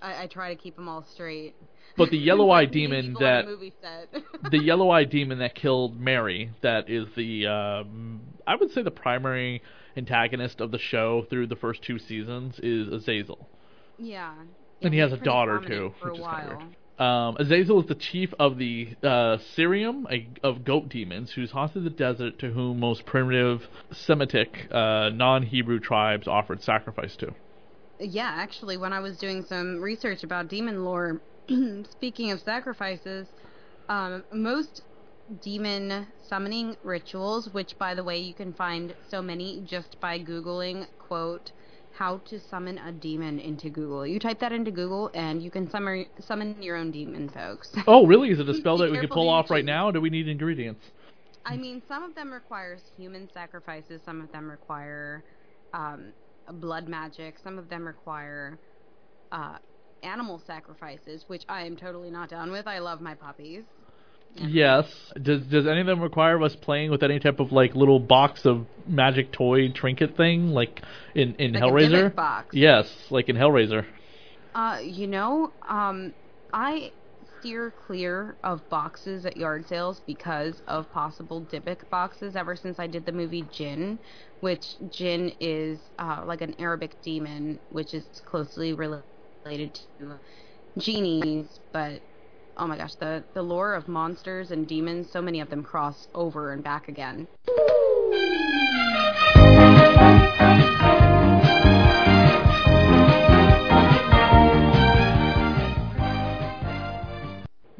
I, 0.03 0.23
I 0.23 0.27
try 0.27 0.53
to 0.53 0.61
keep 0.61 0.75
them 0.75 0.87
all 0.87 1.05
straight. 1.13 1.55
But 1.97 2.09
the 2.11 2.17
yellow-eyed 2.17 2.71
demon 2.79 3.13
medieval 3.13 3.21
that 3.21 3.45
movie 3.45 3.73
set. 3.81 4.23
the 4.51 4.59
yellow-eyed 4.59 5.09
demon 5.09 5.39
that 5.39 5.55
killed 5.55 5.99
Mary, 5.99 6.51
that 6.61 6.89
is 6.89 7.07
the 7.15 7.47
um, 7.47 8.21
I 8.45 8.55
would 8.55 8.71
say 8.71 8.83
the 8.83 8.91
primary 8.91 9.63
antagonist 9.95 10.59
of 10.59 10.71
the 10.71 10.79
show 10.79 11.25
through 11.29 11.47
the 11.47 11.55
first 11.55 11.83
two 11.83 11.97
seasons 11.99 12.59
is 12.61 12.89
Azazel. 12.89 13.47
yeah. 13.97 14.33
And 14.81 14.93
he 14.93 14.99
has 14.99 15.13
a 15.13 15.17
daughter, 15.17 15.61
too, 15.65 15.93
which 16.01 16.19
is 16.19 16.25
kinda 16.25 16.57
weird. 16.59 16.75
Um, 16.99 17.37
Azazel 17.39 17.81
is 17.81 17.87
the 17.87 17.95
chief 17.95 18.33
of 18.37 18.57
the 18.57 18.89
uh, 19.01 19.37
Seirim, 19.55 20.05
a, 20.11 20.27
of 20.45 20.65
goat 20.65 20.89
demons, 20.89 21.31
who's 21.31 21.51
haunted 21.51 21.85
the 21.85 21.89
desert 21.89 22.37
to 22.39 22.51
whom 22.51 22.81
most 22.81 23.05
primitive 23.05 23.61
Semitic, 23.91 24.67
uh, 24.71 25.09
non-Hebrew 25.13 25.79
tribes 25.79 26.27
offered 26.27 26.61
sacrifice 26.61 27.15
to. 27.17 27.33
Yeah, 27.99 28.31
actually, 28.35 28.77
when 28.77 28.93
I 28.93 28.99
was 28.99 29.17
doing 29.17 29.43
some 29.43 29.81
research 29.81 30.23
about 30.23 30.47
demon 30.47 30.83
lore, 30.83 31.21
speaking 31.89 32.31
of 32.31 32.41
sacrifices, 32.41 33.27
um, 33.89 34.23
most 34.31 34.81
demon 35.41 36.07
summoning 36.27 36.75
rituals, 36.83 37.49
which, 37.53 37.77
by 37.77 37.93
the 37.93 38.03
way, 38.03 38.17
you 38.17 38.33
can 38.33 38.53
find 38.53 38.93
so 39.09 39.21
many 39.21 39.61
just 39.61 39.99
by 39.99 40.19
Googling, 40.19 40.87
quote, 40.99 41.51
how 41.91 42.17
to 42.25 42.39
summon 42.39 42.79
a 42.79 42.91
demon 42.91 43.39
into 43.39 43.69
Google. 43.69 44.05
You 44.05 44.19
type 44.19 44.39
that 44.39 44.51
into 44.51 44.71
Google, 44.71 45.11
and 45.13 45.41
you 45.41 45.51
can 45.51 45.69
summon 45.69 46.07
summon 46.19 46.61
your 46.61 46.75
own 46.75 46.91
demon, 46.91 47.29
folks. 47.29 47.73
Oh, 47.87 48.07
really? 48.07 48.31
Is 48.31 48.39
it 48.39 48.49
a 48.49 48.53
spell 48.55 48.77
that 48.77 48.85
we 48.89 48.97
could 48.97 49.01
careful 49.01 49.15
pull 49.17 49.29
off 49.29 49.51
right 49.51 49.63
now? 49.65 49.89
Or 49.89 49.91
do 49.91 50.01
we 50.01 50.09
need 50.09 50.27
ingredients? 50.27 50.83
I 51.45 51.57
mean, 51.57 51.83
some 51.87 52.03
of 52.03 52.15
them 52.15 52.31
require 52.31 52.77
human 52.97 53.29
sacrifices. 53.31 54.01
Some 54.03 54.21
of 54.21 54.31
them 54.31 54.49
require 54.49 55.23
um, 55.73 56.13
blood 56.51 56.87
magic. 56.87 57.35
Some 57.43 57.57
of 57.57 57.69
them 57.69 57.85
require 57.85 58.59
uh, 59.31 59.57
animal 60.03 60.41
sacrifices, 60.45 61.23
which 61.27 61.43
I 61.47 61.65
am 61.65 61.75
totally 61.77 62.11
not 62.11 62.29
down 62.29 62.51
with. 62.51 62.67
I 62.67 62.79
love 62.79 63.01
my 63.01 63.15
puppies. 63.15 63.63
Yes. 64.35 64.85
Does 65.21 65.45
Does 65.45 65.67
any 65.67 65.81
of 65.81 65.87
them 65.87 66.01
require 66.01 66.41
us 66.41 66.55
playing 66.55 66.89
with 66.91 67.03
any 67.03 67.19
type 67.19 67.39
of 67.39 67.51
like 67.51 67.75
little 67.75 67.99
box 67.99 68.45
of 68.45 68.65
magic 68.87 69.31
toy 69.31 69.69
trinket 69.69 70.17
thing, 70.17 70.49
like 70.49 70.81
in 71.13 71.35
in 71.35 71.53
Like 71.53 71.63
Hellraiser? 71.63 72.15
box. 72.15 72.55
Yes, 72.55 72.87
like 73.11 73.29
in 73.29 73.35
Hellraiser. 73.35 73.85
Uh, 74.55 74.79
you 74.83 75.07
know, 75.07 75.51
um, 75.67 76.13
I 76.51 76.91
steer 77.43 77.73
clear 77.85 78.37
of 78.45 78.67
boxes 78.69 79.25
at 79.25 79.35
yard 79.35 79.67
sales 79.67 80.01
because 80.07 80.61
of 80.65 80.89
possible 80.93 81.41
Dybbuk 81.41 81.89
boxes 81.89 82.37
ever 82.37 82.55
since 82.55 82.79
I 82.79 82.87
did 82.87 83.05
the 83.05 83.11
movie 83.11 83.45
Jinn, 83.51 83.99
which 84.39 84.75
Jinn 84.89 85.33
is 85.41 85.77
uh, 85.99 86.23
like 86.25 86.39
an 86.39 86.55
Arabic 86.57 87.01
demon, 87.01 87.59
which 87.69 87.93
is 87.93 88.05
closely 88.23 88.71
related 88.71 89.77
to 89.99 90.17
genies, 90.77 91.59
but 91.73 92.01
oh 92.55 92.65
my 92.65 92.77
gosh, 92.77 92.95
the, 92.95 93.25
the 93.33 93.41
lore 93.41 93.73
of 93.73 93.89
monsters 93.89 94.51
and 94.51 94.65
demons, 94.65 95.11
so 95.11 95.21
many 95.21 95.41
of 95.41 95.49
them 95.49 95.63
cross 95.63 96.07
over 96.15 96.53
and 96.53 96.63
back 96.63 96.87
again. 96.87 97.27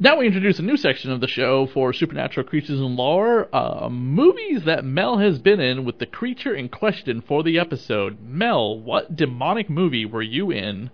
Now 0.04 0.18
we 0.18 0.26
introduce 0.26 0.58
a 0.58 0.62
new 0.62 0.76
section 0.76 1.10
of 1.12 1.22
the 1.22 1.26
show 1.26 1.66
for 1.72 1.94
supernatural 1.94 2.46
creatures 2.46 2.78
and 2.78 2.94
lore, 2.94 3.48
uh, 3.56 3.88
movies 3.88 4.64
that 4.66 4.84
Mel 4.84 5.16
has 5.16 5.38
been 5.38 5.60
in 5.60 5.86
with 5.86 5.98
the 5.98 6.04
creature 6.04 6.54
in 6.54 6.68
question 6.68 7.22
for 7.22 7.42
the 7.42 7.58
episode. 7.58 8.20
Mel, 8.20 8.78
what 8.78 9.16
demonic 9.16 9.70
movie 9.70 10.04
were 10.04 10.20
you 10.20 10.50
in 10.50 10.90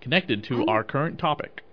connected 0.00 0.44
to 0.44 0.58
I'm- 0.58 0.68
our 0.68 0.84
current 0.84 1.18
topic? 1.18 1.64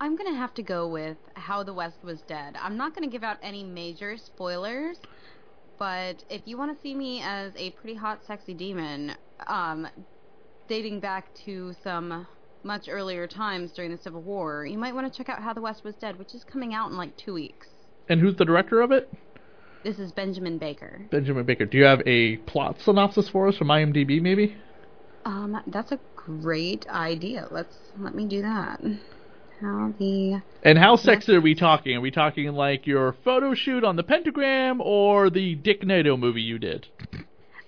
I'm 0.00 0.16
gonna 0.16 0.34
have 0.34 0.54
to 0.54 0.62
go 0.62 0.88
with 0.88 1.18
How 1.34 1.62
the 1.62 1.74
West 1.74 2.02
Was 2.02 2.22
Dead. 2.22 2.56
I'm 2.58 2.78
not 2.78 2.94
gonna 2.94 3.08
give 3.08 3.22
out 3.22 3.36
any 3.42 3.62
major 3.62 4.16
spoilers, 4.16 4.98
but 5.78 6.24
if 6.30 6.40
you 6.46 6.56
want 6.56 6.74
to 6.74 6.80
see 6.80 6.94
me 6.94 7.20
as 7.20 7.52
a 7.56 7.72
pretty 7.72 7.96
hot, 7.96 8.24
sexy 8.24 8.54
demon, 8.54 9.14
um, 9.46 9.86
dating 10.68 11.00
back 11.00 11.34
to 11.44 11.74
some 11.84 12.26
much 12.64 12.88
earlier 12.88 13.26
times 13.26 13.72
during 13.72 13.90
the 13.90 13.98
Civil 13.98 14.22
War, 14.22 14.66
you 14.66 14.78
might 14.78 14.94
want 14.94 15.10
to 15.10 15.16
check 15.16 15.28
out 15.28 15.42
How 15.42 15.52
the 15.52 15.60
West 15.60 15.84
Was 15.84 15.94
Dead, 15.96 16.18
which 16.18 16.34
is 16.34 16.44
coming 16.44 16.74
out 16.74 16.90
in 16.90 16.96
like 16.96 17.16
two 17.16 17.34
weeks. 17.34 17.68
And 18.08 18.20
who's 18.20 18.36
the 18.36 18.44
director 18.44 18.80
of 18.80 18.92
it? 18.92 19.12
This 19.84 19.98
is 19.98 20.12
Benjamin 20.12 20.58
Baker. 20.58 21.06
Benjamin 21.10 21.46
Baker. 21.46 21.64
Do 21.64 21.78
you 21.78 21.84
have 21.84 22.02
a 22.06 22.36
plot 22.38 22.76
synopsis 22.84 23.28
for 23.28 23.48
us 23.48 23.56
from 23.56 23.68
IMDb, 23.68 24.20
maybe? 24.20 24.56
Um, 25.24 25.60
that's 25.66 25.92
a 25.92 26.00
great 26.16 26.86
idea. 26.88 27.46
Let's 27.50 27.74
let 27.98 28.14
me 28.14 28.26
do 28.26 28.42
that. 28.42 28.80
How 29.60 29.92
the 29.98 30.40
And 30.62 30.78
how 30.78 30.96
sexy 30.96 31.34
are 31.34 31.40
we 31.40 31.54
talking? 31.54 31.96
Are 31.96 32.00
we 32.00 32.10
talking 32.10 32.48
like 32.52 32.86
your 32.86 33.16
photo 33.24 33.54
shoot 33.54 33.84
on 33.84 33.96
the 33.96 34.02
pentagram 34.02 34.80
or 34.80 35.30
the 35.30 35.54
Dick 35.56 35.84
Nato 35.84 36.16
movie 36.16 36.42
you 36.42 36.58
did? 36.58 36.86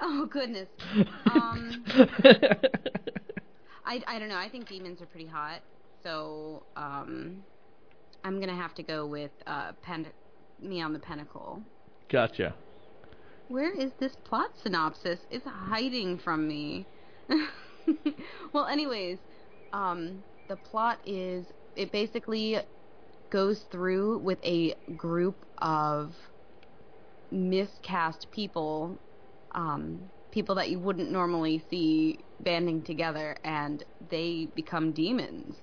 oh 0.01 0.27
goodness. 0.27 0.69
Um, 1.33 1.85
I, 3.91 4.01
I 4.07 4.19
don't 4.21 4.29
know. 4.29 4.37
I 4.37 4.49
think 4.49 4.69
demons 4.69 5.03
are 5.03 5.07
pretty 5.07 5.27
hot. 5.27 5.63
So, 6.05 6.63
um, 6.77 7.43
I'm 8.23 8.37
going 8.37 8.49
to 8.49 8.55
have 8.55 8.73
to 8.77 8.85
go 8.85 9.05
with 9.05 9.33
uh, 9.49 9.73
pen- 9.83 10.07
Me 10.63 10.81
on 10.81 10.93
the 10.93 11.01
Pentacle. 11.01 11.61
gotcha. 12.09 12.55
Where 13.49 13.73
is 13.77 13.91
this 13.99 14.15
plot 14.25 14.51
synopsis? 14.63 15.19
It's 15.29 15.45
hiding 15.45 16.19
from 16.19 16.47
me. 16.47 16.87
well, 18.53 18.67
anyways, 18.67 19.19
um, 19.73 20.23
the 20.49 20.55
plot 20.55 21.01
is 21.05 21.47
it 21.75 21.91
basically 21.91 22.59
goes 23.31 23.65
through 23.73 24.19
with 24.19 24.39
a 24.45 24.75
group 24.97 25.45
of 25.59 26.15
miscast 27.33 28.29
people, 28.31 28.97
um, 29.57 30.01
people 30.31 30.55
that 30.55 30.71
you 30.71 30.79
wouldn't 30.79 31.11
normally 31.11 31.65
see 31.69 32.21
banding 32.45 32.83
together, 32.83 33.37
and 33.45 33.83
they 34.11 34.49
become 34.55 34.93
demons, 34.93 35.57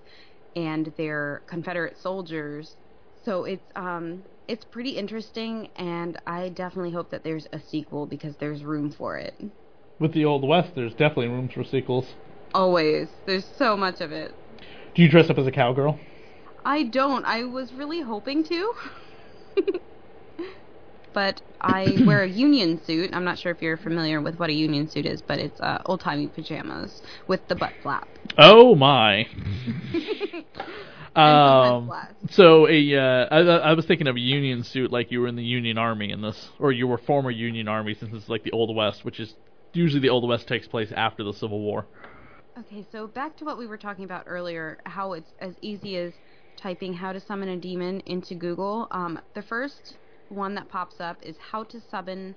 and 0.56 0.94
they're 0.98 1.44
Confederate 1.48 1.98
soldiers. 1.98 2.76
So 3.24 3.44
it's 3.46 3.66
um 3.76 4.24
it's 4.48 4.66
pretty 4.66 4.92
interesting, 4.92 5.70
and 5.76 6.18
I 6.26 6.50
definitely 6.50 6.92
hope 6.92 7.12
that 7.12 7.24
there's 7.24 7.48
a 7.52 7.60
sequel 7.60 8.06
because 8.06 8.36
there's 8.38 8.64
room 8.64 8.92
for 8.92 9.18
it. 9.18 9.36
With 10.00 10.14
the 10.14 10.26
Old 10.26 10.48
West, 10.48 10.74
there's 10.76 10.94
definitely 10.94 11.28
room 11.28 11.50
for 11.50 11.64
sequels. 11.64 12.06
Always, 12.54 13.10
there's 13.26 13.46
so 13.58 13.76
much 13.76 14.00
of 14.00 14.12
it. 14.12 14.34
Do 14.96 15.02
you 15.02 15.10
dress 15.10 15.30
up 15.30 15.38
as 15.38 15.48
a 15.48 15.52
cowgirl? 15.52 16.00
I 16.64 16.84
don't. 16.84 17.26
I 17.26 17.44
was 17.44 17.74
really 17.74 18.02
hoping 18.02 18.44
to. 18.46 18.74
but 21.18 21.42
I 21.60 21.98
wear 22.06 22.22
a 22.22 22.30
union 22.30 22.80
suit. 22.86 23.10
I'm 23.12 23.24
not 23.24 23.40
sure 23.40 23.52
if 23.52 23.60
you're 23.60 23.76
familiar 23.76 24.22
with 24.22 24.38
what 24.38 24.52
a 24.52 24.54
union 24.54 24.88
suit 24.88 25.08
is, 25.08 25.20
but 25.20 25.40
it's 25.40 25.60
uh, 25.60 25.82
old 25.88 26.00
timey 26.00 26.28
pajamas 26.28 27.02
with 27.28 27.48
the 27.48 27.56
butt 27.56 27.74
flap. 27.82 28.08
Oh 28.38 28.76
my. 28.76 29.26
Um, 31.16 31.92
so 32.30 32.68
a 32.70 32.96
uh, 32.96 33.26
I, 33.32 33.40
I 33.40 33.74
was 33.74 33.88
thinking 33.88 34.06
of 34.06 34.16
a 34.16 34.20
Union 34.20 34.64
suit, 34.64 34.92
like 34.92 35.10
you 35.10 35.20
were 35.20 35.28
in 35.28 35.36
the 35.36 35.44
Union 35.44 35.80
Army 35.80 36.12
in 36.12 36.22
this, 36.22 36.50
or 36.60 36.72
you 36.72 36.86
were 36.86 37.00
former 37.00 37.32
Union 37.32 37.68
Army, 37.68 37.96
since 37.96 38.14
it's 38.14 38.30
like 38.30 38.44
the 38.44 38.52
Old 38.52 38.76
West, 38.76 39.04
which 39.04 39.20
is 39.20 39.34
usually 39.74 40.00
the 40.00 40.10
Old 40.10 40.30
West 40.30 40.48
takes 40.48 40.68
place 40.68 40.92
after 40.96 41.24
the 41.24 41.34
Civil 41.34 41.60
War. 41.60 41.88
Okay, 42.60 42.86
so 42.92 43.08
back 43.08 43.36
to 43.38 43.46
what 43.46 43.58
we 43.58 43.66
were 43.66 43.78
talking 43.78 44.06
about 44.06 44.26
earlier, 44.28 44.78
how 44.86 45.14
it's 45.14 45.34
as 45.40 45.56
easy 45.64 45.98
as 45.98 46.14
typing 46.56 46.94
how 46.94 47.12
to 47.12 47.20
summon 47.20 47.50
a 47.50 47.58
demon 47.58 48.02
into 48.02 48.36
Google. 48.36 48.88
Um, 48.92 49.20
the 49.34 49.42
first 49.42 49.98
one 50.30 50.56
that 50.56 50.70
pops 50.70 51.00
up 51.00 51.18
is 51.22 51.36
how 51.52 51.64
to 51.66 51.82
summon 51.90 52.36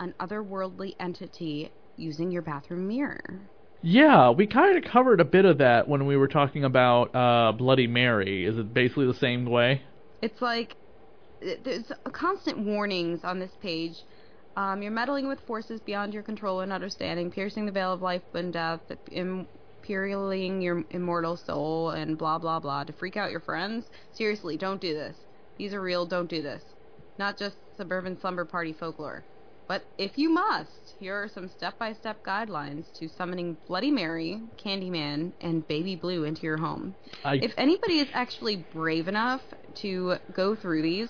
an 0.00 0.14
otherworldly 0.20 0.94
entity 0.98 1.70
using 1.96 2.30
your 2.30 2.42
bathroom 2.42 2.88
mirror. 2.88 3.40
Yeah, 3.82 4.30
we 4.30 4.46
kind 4.46 4.76
of 4.76 4.90
covered 4.90 5.20
a 5.20 5.24
bit 5.24 5.44
of 5.44 5.58
that 5.58 5.88
when 5.88 6.06
we 6.06 6.16
were 6.16 6.28
talking 6.28 6.64
about 6.64 7.14
uh, 7.14 7.52
Bloody 7.52 7.86
Mary. 7.86 8.46
Is 8.46 8.56
it 8.56 8.72
basically 8.72 9.06
the 9.06 9.14
same 9.14 9.44
way? 9.44 9.82
It's 10.22 10.40
like 10.40 10.76
there's 11.62 11.92
constant 12.12 12.58
warnings 12.58 13.20
on 13.24 13.38
this 13.38 13.50
page. 13.60 13.96
Um, 14.56 14.82
you're 14.82 14.92
meddling 14.92 15.28
with 15.28 15.40
forces 15.40 15.80
beyond 15.80 16.14
your 16.14 16.22
control 16.22 16.60
and 16.60 16.72
understanding, 16.72 17.30
piercing 17.30 17.66
the 17.66 17.72
veil 17.72 17.92
of 17.92 18.00
life 18.00 18.22
and 18.32 18.52
death, 18.52 18.80
imperiling 19.10 20.62
your 20.62 20.84
immortal 20.90 21.36
soul, 21.36 21.90
and 21.90 22.16
blah 22.16 22.38
blah 22.38 22.60
blah 22.60 22.84
to 22.84 22.92
freak 22.94 23.16
out 23.16 23.30
your 23.30 23.40
friends. 23.40 23.84
Seriously, 24.12 24.56
don't 24.56 24.80
do 24.80 24.94
this. 24.94 25.16
These 25.58 25.74
are 25.74 25.82
real. 25.82 26.06
Don't 26.06 26.30
do 26.30 26.40
this. 26.40 26.62
Not 27.18 27.38
just 27.38 27.56
suburban 27.76 28.18
slumber 28.20 28.44
party 28.44 28.72
folklore. 28.72 29.22
But 29.66 29.82
if 29.96 30.18
you 30.18 30.28
must, 30.28 30.94
here 30.98 31.14
are 31.14 31.28
some 31.28 31.48
step-by-step 31.48 32.22
guidelines 32.24 32.84
to 32.98 33.08
summoning 33.08 33.56
Bloody 33.66 33.90
Mary, 33.90 34.40
Candyman, 34.62 35.32
and 35.40 35.66
Baby 35.66 35.96
Blue 35.96 36.24
into 36.24 36.42
your 36.42 36.58
home. 36.58 36.94
I 37.24 37.36
If 37.36 37.52
anybody 37.56 38.00
is 38.00 38.08
actually 38.12 38.64
brave 38.74 39.08
enough 39.08 39.40
to 39.76 40.16
go 40.34 40.54
through 40.54 40.82
these, 40.82 41.08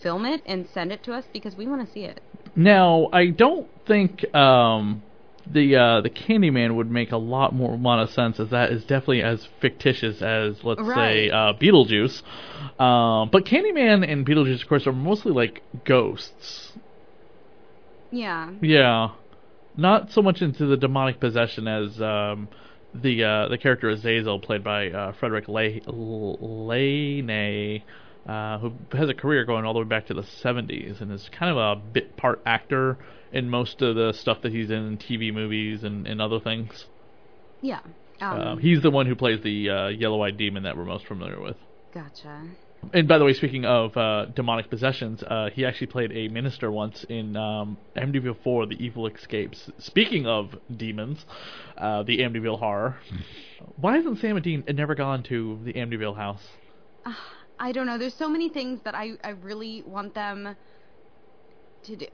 film 0.00 0.24
it 0.26 0.42
and 0.46 0.66
send 0.72 0.92
it 0.92 1.02
to 1.04 1.12
us 1.12 1.24
because 1.32 1.56
we 1.56 1.66
want 1.66 1.84
to 1.84 1.92
see 1.92 2.04
it. 2.04 2.20
Now, 2.54 3.08
I 3.12 3.30
don't 3.30 3.68
think 3.86 4.32
um, 4.34 5.02
the 5.50 5.76
uh, 5.76 6.00
the 6.00 6.10
Candyman 6.10 6.74
would 6.76 6.90
make 6.90 7.12
a 7.12 7.16
lot 7.16 7.54
more 7.54 7.74
amount 7.74 8.02
of 8.02 8.10
sense, 8.10 8.38
as 8.38 8.50
that 8.50 8.70
is 8.70 8.82
definitely 8.82 9.22
as 9.22 9.48
fictitious 9.60 10.20
as, 10.22 10.62
let's 10.62 10.80
say, 10.86 11.30
uh, 11.30 11.52
Beetlejuice. 11.54 12.22
Um, 12.80 13.30
but 13.30 13.44
Candyman 13.44 14.10
and 14.10 14.26
Beetlejuice, 14.26 14.62
of 14.62 14.68
course, 14.68 14.86
are 14.86 14.92
mostly 14.92 15.32
like 15.32 15.62
ghosts. 15.84 16.72
Yeah. 18.10 18.52
Yeah, 18.60 19.10
not 19.76 20.10
so 20.10 20.22
much 20.22 20.42
into 20.42 20.66
the 20.66 20.76
demonic 20.76 21.20
possession 21.20 21.68
as 21.68 22.00
um, 22.00 22.48
the 22.94 23.24
uh, 23.24 23.48
the 23.48 23.58
character 23.58 23.90
of 23.90 23.98
Azazel, 23.98 24.40
played 24.40 24.64
by 24.64 24.88
uh, 24.88 25.12
Fredric 25.12 25.48
Le- 25.48 25.80
Lehne, 26.42 27.82
uh, 28.28 28.58
who 28.58 28.72
has 28.92 29.08
a 29.08 29.14
career 29.14 29.44
going 29.44 29.64
all 29.64 29.72
the 29.72 29.78
way 29.80 29.86
back 29.86 30.06
to 30.06 30.14
the 30.14 30.22
70s 30.22 31.00
and 31.00 31.10
is 31.10 31.28
kind 31.32 31.50
of 31.50 31.56
a 31.56 31.80
bit 31.80 32.16
part 32.16 32.42
actor 32.44 32.98
in 33.32 33.48
most 33.48 33.80
of 33.80 33.96
the 33.96 34.12
stuff 34.12 34.42
that 34.42 34.52
he's 34.52 34.70
in, 34.70 34.86
in 34.86 34.98
TV 34.98 35.32
movies 35.32 35.82
and, 35.82 36.06
and 36.06 36.20
other 36.20 36.38
things. 36.38 36.86
Yeah. 37.62 37.80
Um, 38.20 38.40
Uh, 38.40 38.56
he's 38.56 38.82
the 38.82 38.90
one 38.90 39.06
who 39.06 39.14
plays 39.14 39.40
the 39.42 39.70
uh, 39.70 39.88
yellow-eyed 39.88 40.36
demon 40.36 40.64
that 40.64 40.76
we're 40.76 40.84
most 40.84 41.06
familiar 41.06 41.40
with. 41.40 41.56
gotcha. 41.94 42.42
And 42.92 43.08
by 43.08 43.18
the 43.18 43.24
way, 43.24 43.32
speaking 43.32 43.64
of 43.64 43.96
uh, 43.96 44.26
demonic 44.26 44.70
possessions, 44.70 45.22
uh, 45.22 45.50
he 45.52 45.64
actually 45.64 45.88
played 45.88 46.12
a 46.12 46.28
minister 46.28 46.70
once 46.70 47.04
in 47.08 47.36
um, 47.36 47.76
Amityville 47.96 48.36
4: 48.44 48.66
The 48.66 48.76
Evil 48.82 49.08
Escapes. 49.08 49.68
Speaking 49.78 50.26
of 50.26 50.54
demons, 50.74 51.24
uh, 51.76 52.04
the 52.04 52.18
Amityville 52.18 52.60
horror. 52.60 52.98
Why 53.76 53.96
hasn't 53.96 54.18
Sam 54.18 54.36
and 54.36 54.44
Dean 54.44 54.64
never 54.72 54.94
gone 54.94 55.24
to 55.24 55.58
the 55.64 55.72
Amityville 55.72 56.16
house? 56.16 56.42
I 57.58 57.72
don't 57.72 57.86
know. 57.86 57.98
There's 57.98 58.14
so 58.14 58.28
many 58.28 58.48
things 58.48 58.80
that 58.84 58.94
I, 58.94 59.12
I 59.24 59.30
really 59.30 59.82
want 59.86 60.14
them 60.14 60.56
to 61.84 61.96
do. 61.96 62.06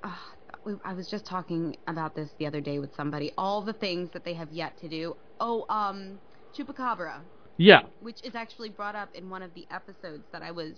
We- 0.65 0.77
I 0.85 0.95
was 0.95 1.09
just 1.11 1.27
talking 1.27 1.77
about 1.87 2.15
this 2.15 2.31
the 2.39 2.47
other 2.47 2.61
day 2.61 2.79
with 2.79 2.95
somebody. 2.95 3.33
All 3.37 3.63
the 3.63 3.73
things 3.75 4.11
that 4.13 4.25
they 4.25 4.35
have 4.35 4.51
yet 4.51 4.79
to 4.79 4.89
do. 4.89 5.17
Oh, 5.41 5.67
um, 5.69 6.21
Chupacabra, 6.57 7.21
Yeah, 7.59 7.83
which 8.01 8.23
is 8.25 8.35
actually 8.35 8.71
brought 8.71 8.95
up 8.95 9.11
in 9.15 9.29
one 9.29 9.43
of 9.43 9.53
the 9.55 9.67
episodes 9.71 10.25
that 10.33 10.43
I 10.43 10.53
was 10.53 10.73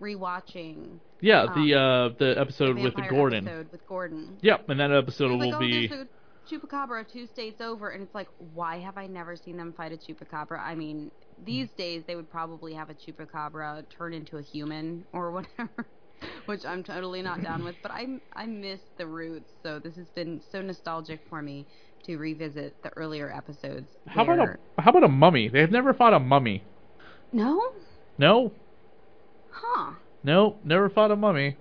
rewatching. 0.00 1.00
yeah, 1.20 1.42
Um, 1.42 1.54
the 1.68 1.74
uh, 1.78 2.08
the 2.18 2.40
episode 2.40 2.76
the 2.76 2.82
with 2.82 2.96
the 2.96 3.02
Gordon. 3.02 3.46
Episode 3.46 3.72
with 3.72 3.86
Gordon. 3.86 4.38
Yep, 4.42 4.68
and 4.68 4.80
that 4.80 4.92
episode 4.92 5.30
will 5.30 5.38
like, 5.38 5.54
oh, 5.54 5.58
be. 5.58 5.90
chupacabra 6.50 7.06
two 7.10 7.26
states 7.26 7.60
over, 7.60 7.90
and 7.90 8.02
it's 8.02 8.14
like, 8.14 8.28
why 8.38 8.78
have 8.78 8.96
I 8.96 9.06
never 9.06 9.36
seen 9.36 9.56
them 9.56 9.72
fight 9.76 9.92
a 9.92 9.96
chupacabra? 9.96 10.58
I 10.60 10.74
mean, 10.74 11.10
these 11.44 11.68
days 11.72 12.02
they 12.06 12.16
would 12.16 12.30
probably 12.30 12.74
have 12.74 12.90
a 12.90 12.94
chupacabra 12.94 13.84
turn 13.96 14.12
into 14.14 14.36
a 14.38 14.42
human 14.42 15.04
or 15.12 15.30
whatever, 15.30 15.86
which 16.46 16.64
I'm 16.64 16.82
totally 16.82 17.22
not 17.22 17.42
down 17.42 17.64
with. 17.64 17.76
But 17.82 17.92
I 17.92 18.06
I 18.34 18.46
miss 18.46 18.80
the 18.98 19.06
roots, 19.06 19.50
so 19.62 19.78
this 19.78 19.96
has 19.96 20.08
been 20.10 20.40
so 20.52 20.60
nostalgic 20.62 21.20
for 21.28 21.42
me 21.42 21.66
to 22.04 22.16
revisit 22.16 22.74
the 22.82 22.90
earlier 22.96 23.32
episodes. 23.32 23.88
How 24.06 24.22
about 24.22 24.38
a 24.38 24.56
how 24.80 24.90
about 24.90 25.04
a 25.04 25.08
mummy? 25.08 25.48
They've 25.48 25.70
never 25.70 25.92
fought 25.94 26.14
a 26.14 26.18
mummy. 26.20 26.62
no? 27.32 27.60
No, 28.18 28.52
Huh? 29.50 29.92
no, 30.22 30.56
never 30.64 30.88
fought 30.90 31.10
a 31.10 31.16
mummy. 31.16 31.56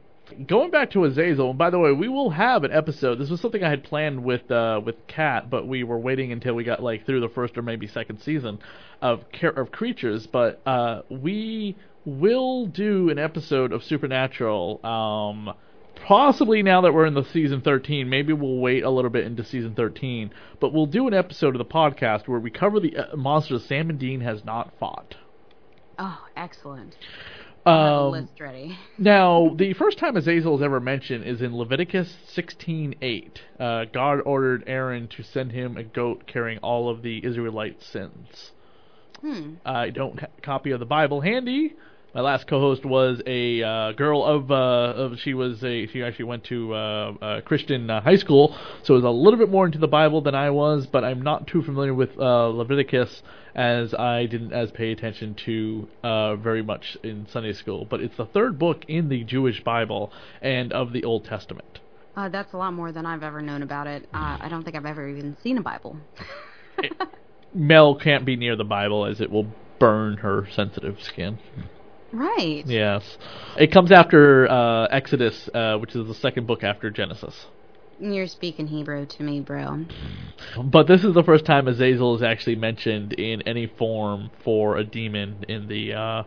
Going 0.47 0.71
back 0.71 0.91
to 0.91 1.05
Azazel, 1.05 1.49
and 1.49 1.57
by 1.57 1.69
the 1.69 1.79
way, 1.79 1.91
we 1.91 2.07
will 2.07 2.29
have 2.29 2.63
an 2.63 2.71
episode. 2.71 3.15
This 3.15 3.29
was 3.29 3.41
something 3.41 3.63
I 3.63 3.69
had 3.69 3.83
planned 3.83 4.23
with 4.23 4.49
uh, 4.51 4.81
with 4.83 4.95
Kat, 5.07 5.49
but 5.49 5.67
we 5.67 5.83
were 5.83 5.97
waiting 5.97 6.31
until 6.31 6.53
we 6.53 6.63
got 6.63 6.81
like 6.81 7.05
through 7.05 7.21
the 7.21 7.29
first 7.29 7.57
or 7.57 7.61
maybe 7.61 7.87
second 7.87 8.19
season 8.19 8.59
of 9.01 9.23
of 9.43 9.71
Creatures. 9.71 10.27
But 10.27 10.61
uh, 10.65 11.01
we 11.09 11.75
will 12.05 12.67
do 12.67 13.09
an 13.09 13.19
episode 13.19 13.71
of 13.71 13.83
Supernatural. 13.83 14.85
Um, 14.85 15.53
possibly 16.05 16.63
now 16.63 16.81
that 16.81 16.93
we're 16.93 17.05
in 17.05 17.13
the 17.13 17.25
season 17.25 17.61
13, 17.61 18.09
maybe 18.09 18.33
we'll 18.33 18.57
wait 18.57 18.83
a 18.83 18.89
little 18.89 19.11
bit 19.11 19.25
into 19.25 19.43
season 19.43 19.75
13. 19.75 20.31
But 20.59 20.73
we'll 20.73 20.85
do 20.85 21.07
an 21.07 21.13
episode 21.13 21.55
of 21.55 21.59
the 21.59 21.65
podcast 21.65 22.27
where 22.27 22.39
we 22.39 22.51
cover 22.51 22.79
the 22.79 22.95
uh, 22.95 23.15
monsters 23.15 23.65
Sam 23.65 23.89
and 23.89 23.99
Dean 23.99 24.21
has 24.21 24.43
not 24.43 24.73
fought. 24.79 25.15
Oh, 25.97 26.25
excellent. 26.35 26.95
Um, 27.65 28.11
list 28.11 28.39
ready. 28.39 28.77
now, 28.97 29.51
the 29.55 29.73
first 29.73 29.97
time 29.97 30.15
Azazel 30.15 30.55
is 30.55 30.61
ever 30.61 30.79
mentioned 30.79 31.25
is 31.25 31.41
in 31.41 31.55
Leviticus 31.55 32.15
16:8. 32.35 33.37
Uh, 33.59 33.85
God 33.91 34.21
ordered 34.25 34.63
Aaron 34.67 35.07
to 35.09 35.23
send 35.23 35.51
him 35.51 35.77
a 35.77 35.83
goat 35.83 36.25
carrying 36.25 36.59
all 36.59 36.89
of 36.89 37.01
the 37.01 37.23
Israelite 37.25 37.81
sins. 37.81 38.51
Hmm. 39.21 39.55
I 39.65 39.89
don't 39.89 40.19
have 40.19 40.31
a 40.37 40.41
copy 40.41 40.71
of 40.71 40.79
the 40.79 40.85
Bible 40.85 41.21
handy. 41.21 41.75
My 42.13 42.21
last 42.21 42.47
co-host 42.47 42.85
was 42.85 43.21
a 43.27 43.61
uh, 43.61 43.91
girl 43.91 44.25
of, 44.25 44.49
uh, 44.49 44.53
of 44.53 45.19
she 45.19 45.35
was 45.35 45.63
a 45.63 45.85
she 45.87 46.01
actually 46.01 46.25
went 46.25 46.43
to 46.45 46.73
uh, 46.73 47.13
uh, 47.21 47.41
Christian 47.41 47.87
uh, 47.87 48.01
high 48.01 48.15
school, 48.15 48.57
so 48.81 48.95
was 48.95 49.03
a 49.03 49.09
little 49.09 49.37
bit 49.37 49.49
more 49.49 49.67
into 49.67 49.77
the 49.77 49.87
Bible 49.87 50.19
than 50.21 50.33
I 50.33 50.49
was. 50.49 50.87
But 50.87 51.03
I'm 51.03 51.21
not 51.21 51.45
too 51.45 51.61
familiar 51.61 51.93
with 51.93 52.17
uh, 52.17 52.47
Leviticus 52.47 53.21
as 53.53 53.93
I 53.93 54.25
didn't 54.25 54.53
as 54.53 54.71
pay 54.71 54.91
attention 54.91 55.35
to 55.45 55.87
uh, 56.01 56.35
very 56.35 56.63
much 56.63 56.97
in 57.03 57.27
Sunday 57.31 57.53
school. 57.53 57.85
But 57.85 58.01
it's 58.01 58.17
the 58.17 58.25
third 58.25 58.57
book 58.57 58.85
in 58.87 59.09
the 59.09 59.23
Jewish 59.23 59.63
Bible 59.63 60.11
and 60.41 60.73
of 60.73 60.93
the 60.93 61.03
Old 61.03 61.25
Testament. 61.25 61.79
Uh, 62.15 62.27
that's 62.27 62.53
a 62.53 62.57
lot 62.57 62.73
more 62.73 62.91
than 62.91 63.05
I've 63.05 63.23
ever 63.23 63.39
known 63.39 63.61
about 63.61 63.85
it. 63.85 64.09
Uh, 64.11 64.37
I 64.41 64.47
don't 64.49 64.63
think 64.63 64.75
I've 64.75 64.85
ever 64.87 65.07
even 65.07 65.37
seen 65.43 65.59
a 65.59 65.61
Bible. 65.61 65.95
Mel 67.53 67.93
can't 67.93 68.25
be 68.25 68.35
near 68.35 68.55
the 68.55 68.63
Bible 68.63 69.05
as 69.05 69.21
it 69.21 69.29
will 69.29 69.47
burn 69.77 70.17
her 70.17 70.47
sensitive 70.51 70.97
skin. 71.01 71.37
right. 72.13 72.63
Yes, 72.65 73.17
it 73.57 73.71
comes 73.71 73.91
after 73.91 74.49
uh, 74.49 74.87
Exodus, 74.87 75.49
uh, 75.53 75.77
which 75.77 75.95
is 75.95 76.07
the 76.07 76.15
second 76.15 76.47
book 76.47 76.63
after 76.63 76.89
Genesis. 76.89 77.47
You're 78.01 78.27
speaking 78.27 78.67
Hebrew 78.67 79.05
to 79.05 79.23
me, 79.23 79.41
bro. 79.41 79.85
But 80.63 80.87
this 80.87 81.03
is 81.03 81.13
the 81.13 81.23
first 81.23 81.45
time 81.45 81.67
Azazel 81.67 82.15
is 82.15 82.23
actually 82.23 82.55
mentioned 82.55 83.11
in 83.13 83.41
any 83.41 83.67
form 83.67 84.31
for 84.43 84.77
a 84.77 84.85
demon 84.85 85.43
in 85.49 85.67
the 85.67 85.93
uh, 85.93 86.23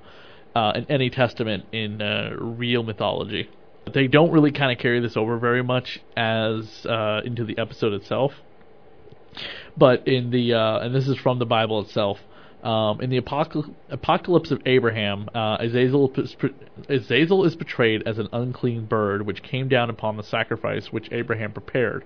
uh, 0.55 0.73
in 0.75 0.85
any 0.91 1.09
testament 1.09 1.65
in 1.73 2.03
uh, 2.03 2.33
real 2.39 2.83
mythology. 2.83 3.49
They 3.93 4.07
don't 4.07 4.31
really 4.31 4.53
kind 4.53 4.71
of 4.71 4.79
carry 4.79 5.01
this 5.01 5.17
over 5.17 5.39
very 5.39 5.63
much 5.63 5.99
as 6.15 6.85
uh, 6.87 7.23
into 7.25 7.45
the 7.45 7.57
episode 7.59 7.95
itself. 7.95 8.33
But 9.75 10.07
in 10.07 10.31
the 10.31 10.53
uh, 10.53 10.81
and 10.81 10.95
this 10.95 11.09
is 11.09 11.17
from 11.17 11.39
the 11.39 11.47
Bible 11.47 11.81
itself. 11.81 12.19
Um, 12.63 13.01
in 13.01 13.11
the 13.11 13.21
apocal- 13.21 13.75
apocalypse 13.91 14.53
of 14.53 14.63
Abraham, 14.67 15.29
uh, 15.35 15.57
Azazel, 15.59 16.13
is, 16.17 16.37
Azazel 16.89 17.45
is 17.45 17.57
portrayed 17.57 18.03
as 18.07 18.19
an 18.19 18.29
unclean 18.33 18.85
bird 18.87 19.27
which 19.27 19.43
came 19.43 19.69
down 19.69 19.91
upon 19.91 20.17
the 20.17 20.23
sacrifice 20.23 20.93
which 20.93 21.11
Abraham 21.11 21.53
prepared. 21.53 22.05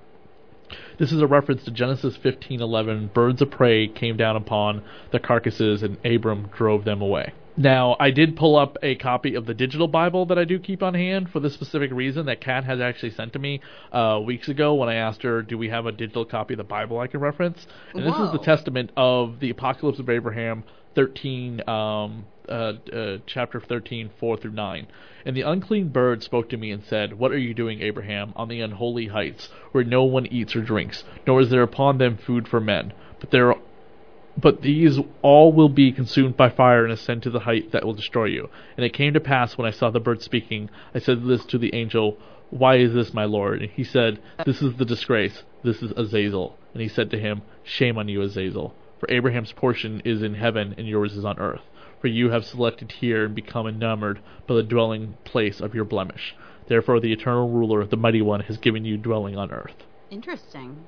This 0.99 1.12
is 1.12 1.21
a 1.21 1.27
reference 1.27 1.64
to 1.64 1.71
Genesis 1.71 2.16
15:11. 2.16 3.12
Birds 3.12 3.42
of 3.42 3.51
prey 3.51 3.87
came 3.87 4.16
down 4.16 4.35
upon 4.35 4.83
the 5.12 5.21
carcasses, 5.21 5.83
and 5.83 5.99
Abram 6.05 6.49
drove 6.57 6.85
them 6.85 7.03
away. 7.03 7.33
Now, 7.57 7.97
I 7.99 8.11
did 8.11 8.37
pull 8.37 8.57
up 8.57 8.77
a 8.83 8.97
copy 8.97 9.35
of 9.35 9.47
the 9.47 9.55
digital 9.55 9.88
Bible 9.88 10.27
that 10.27 10.38
I 10.38 10.45
do 10.45 10.59
keep 10.59 10.83
on 10.83 10.92
hand 10.92 11.31
for 11.31 11.40
this 11.40 11.55
specific 11.55 11.90
reason 11.90 12.27
that 12.27 12.40
Kat 12.40 12.64
has 12.64 12.81
actually 12.81 13.12
sent 13.12 13.33
to 13.33 13.38
me 13.38 13.61
uh, 13.92 14.21
weeks 14.23 14.49
ago 14.49 14.75
when 14.75 14.90
I 14.90 14.97
asked 14.97 15.23
her, 15.23 15.40
"Do 15.40 15.57
we 15.57 15.71
have 15.71 15.87
a 15.87 15.92
digital 15.92 16.27
copy 16.27 16.53
of 16.55 16.59
the 16.59 16.64
Bible 16.64 16.99
I 16.99 17.07
can 17.07 17.21
reference?" 17.21 17.66
And 17.95 18.05
this 18.05 18.16
is 18.16 18.31
the 18.33 18.38
testament 18.38 18.90
of 18.97 19.40
the 19.40 19.49
Apocalypse 19.51 19.99
of 19.99 20.11
Abraham, 20.11 20.64
13, 20.95 21.66
um, 21.66 22.27
uh, 22.49 22.73
uh, 22.92 23.19
chapter 23.27 23.61
13, 23.61 24.11
4 24.21 24.37
through 24.37 24.53
9. 24.53 24.87
And 25.25 25.37
the 25.37 25.42
unclean 25.42 25.88
bird 25.88 26.23
spoke 26.23 26.51
to 26.51 26.57
me 26.57 26.71
and 26.71 26.85
said, 26.85 27.19
What 27.19 27.33
are 27.33 27.38
you 27.38 27.55
doing, 27.55 27.81
Abraham, 27.81 28.33
on 28.37 28.49
the 28.49 28.61
unholy 28.61 29.07
heights, 29.07 29.49
where 29.73 29.85
no 29.85 30.05
one 30.05 30.27
eats 30.27 30.55
or 30.55 30.62
drinks, 30.62 31.05
nor 31.27 31.40
is 31.40 31.51
there 31.51 31.62
upon 31.62 31.99
them 31.99 32.19
food 32.19 32.49
for 32.49 32.61
men? 32.61 32.92
But 33.19 33.31
there 33.31 33.55
but 34.37 34.62
these 34.62 34.99
all 35.22 35.53
will 35.53 35.68
be 35.68 35.92
consumed 35.92 36.37
by 36.37 36.51
fire 36.51 36.85
and 36.85 36.92
ascend 36.92 37.22
to 37.22 37.31
the 37.31 37.40
height 37.40 37.72
that 37.72 37.85
will 37.85 37.94
destroy 37.94 38.27
you. 38.27 38.49
And 38.77 38.85
it 38.85 38.92
came 38.92 39.14
to 39.14 39.20
pass 39.20 39.57
when 39.57 39.66
I 39.66 39.70
saw 39.70 39.90
the 39.90 40.01
bird 40.01 40.22
speaking, 40.22 40.68
I 40.94 40.99
said 40.99 41.25
this 41.25 41.44
to 41.46 41.59
the 41.59 41.75
angel, 41.75 42.18
Why 42.51 42.77
is 42.77 42.92
this, 42.92 43.14
my 43.14 43.25
lord? 43.25 43.62
And 43.62 43.70
he 43.70 43.85
said, 43.85 44.20
This 44.44 44.61
is 44.61 44.77
the 44.77 44.85
disgrace. 44.85 45.42
This 45.64 45.83
is 45.83 45.92
Azazel. 45.92 46.59
And 46.75 46.83
he 46.83 46.88
said 46.88 47.11
to 47.11 47.18
him, 47.18 47.42
Shame 47.64 47.96
on 47.96 48.09
you, 48.09 48.20
Azazel. 48.22 48.75
For 49.01 49.11
Abraham's 49.11 49.53
portion 49.53 50.03
is 50.05 50.22
in 50.22 50.35
heaven, 50.35 50.75
and 50.77 50.87
yours 50.87 51.16
is 51.16 51.25
on 51.25 51.38
earth. 51.38 51.62
For 52.01 52.09
you 52.09 52.31
have 52.31 52.44
selected 52.44 52.92
here 52.92 53.25
and 53.25 53.35
become 53.35 53.66
enamored 53.66 54.20
by 54.46 54.55
the 54.55 54.62
dwelling 54.62 55.16
place 55.25 55.61
of 55.61 55.75
your 55.75 55.85
blemish. 55.85 56.35
Therefore 56.68 57.01
the 57.01 57.12
eternal 57.12 57.51
ruler, 57.51 57.87
the 57.87 57.96
mighty 57.96 58.22
one, 58.22 58.40
has 58.40 58.59
given 58.59 58.85
you 58.85 58.96
dwelling 58.96 59.37
on 59.37 59.51
earth 59.51 59.85
Interesting. 60.11 60.87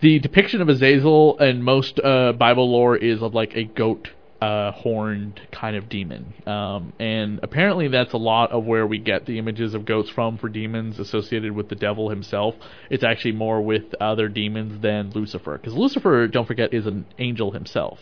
The 0.00 0.18
depiction 0.18 0.60
of 0.60 0.68
Azazel 0.68 1.38
in 1.38 1.62
most 1.62 2.00
uh, 2.00 2.32
Bible 2.32 2.70
lore 2.70 2.96
is 2.96 3.22
of 3.22 3.34
like 3.34 3.54
a 3.54 3.64
goat 3.64 4.08
uh, 4.40 4.72
horned 4.72 5.40
kind 5.52 5.76
of 5.76 5.88
demon. 5.88 6.32
Um, 6.46 6.94
and 6.98 7.40
apparently 7.42 7.88
that's 7.88 8.14
a 8.14 8.18
lot 8.18 8.52
of 8.52 8.64
where 8.64 8.86
we 8.86 8.98
get 8.98 9.26
the 9.26 9.38
images 9.38 9.74
of 9.74 9.84
goats 9.84 10.08
from 10.08 10.38
for 10.38 10.48
demons 10.48 10.98
associated 10.98 11.52
with 11.52 11.68
the 11.68 11.74
devil 11.74 12.08
himself. 12.08 12.54
It's 12.88 13.04
actually 13.04 13.32
more 13.32 13.60
with 13.60 13.94
other 14.00 14.28
demons 14.28 14.80
than 14.80 15.10
Lucifer. 15.10 15.58
Because 15.58 15.74
Lucifer, 15.74 16.26
don't 16.26 16.46
forget, 16.46 16.72
is 16.72 16.86
an 16.86 17.04
angel 17.18 17.50
himself. 17.50 17.98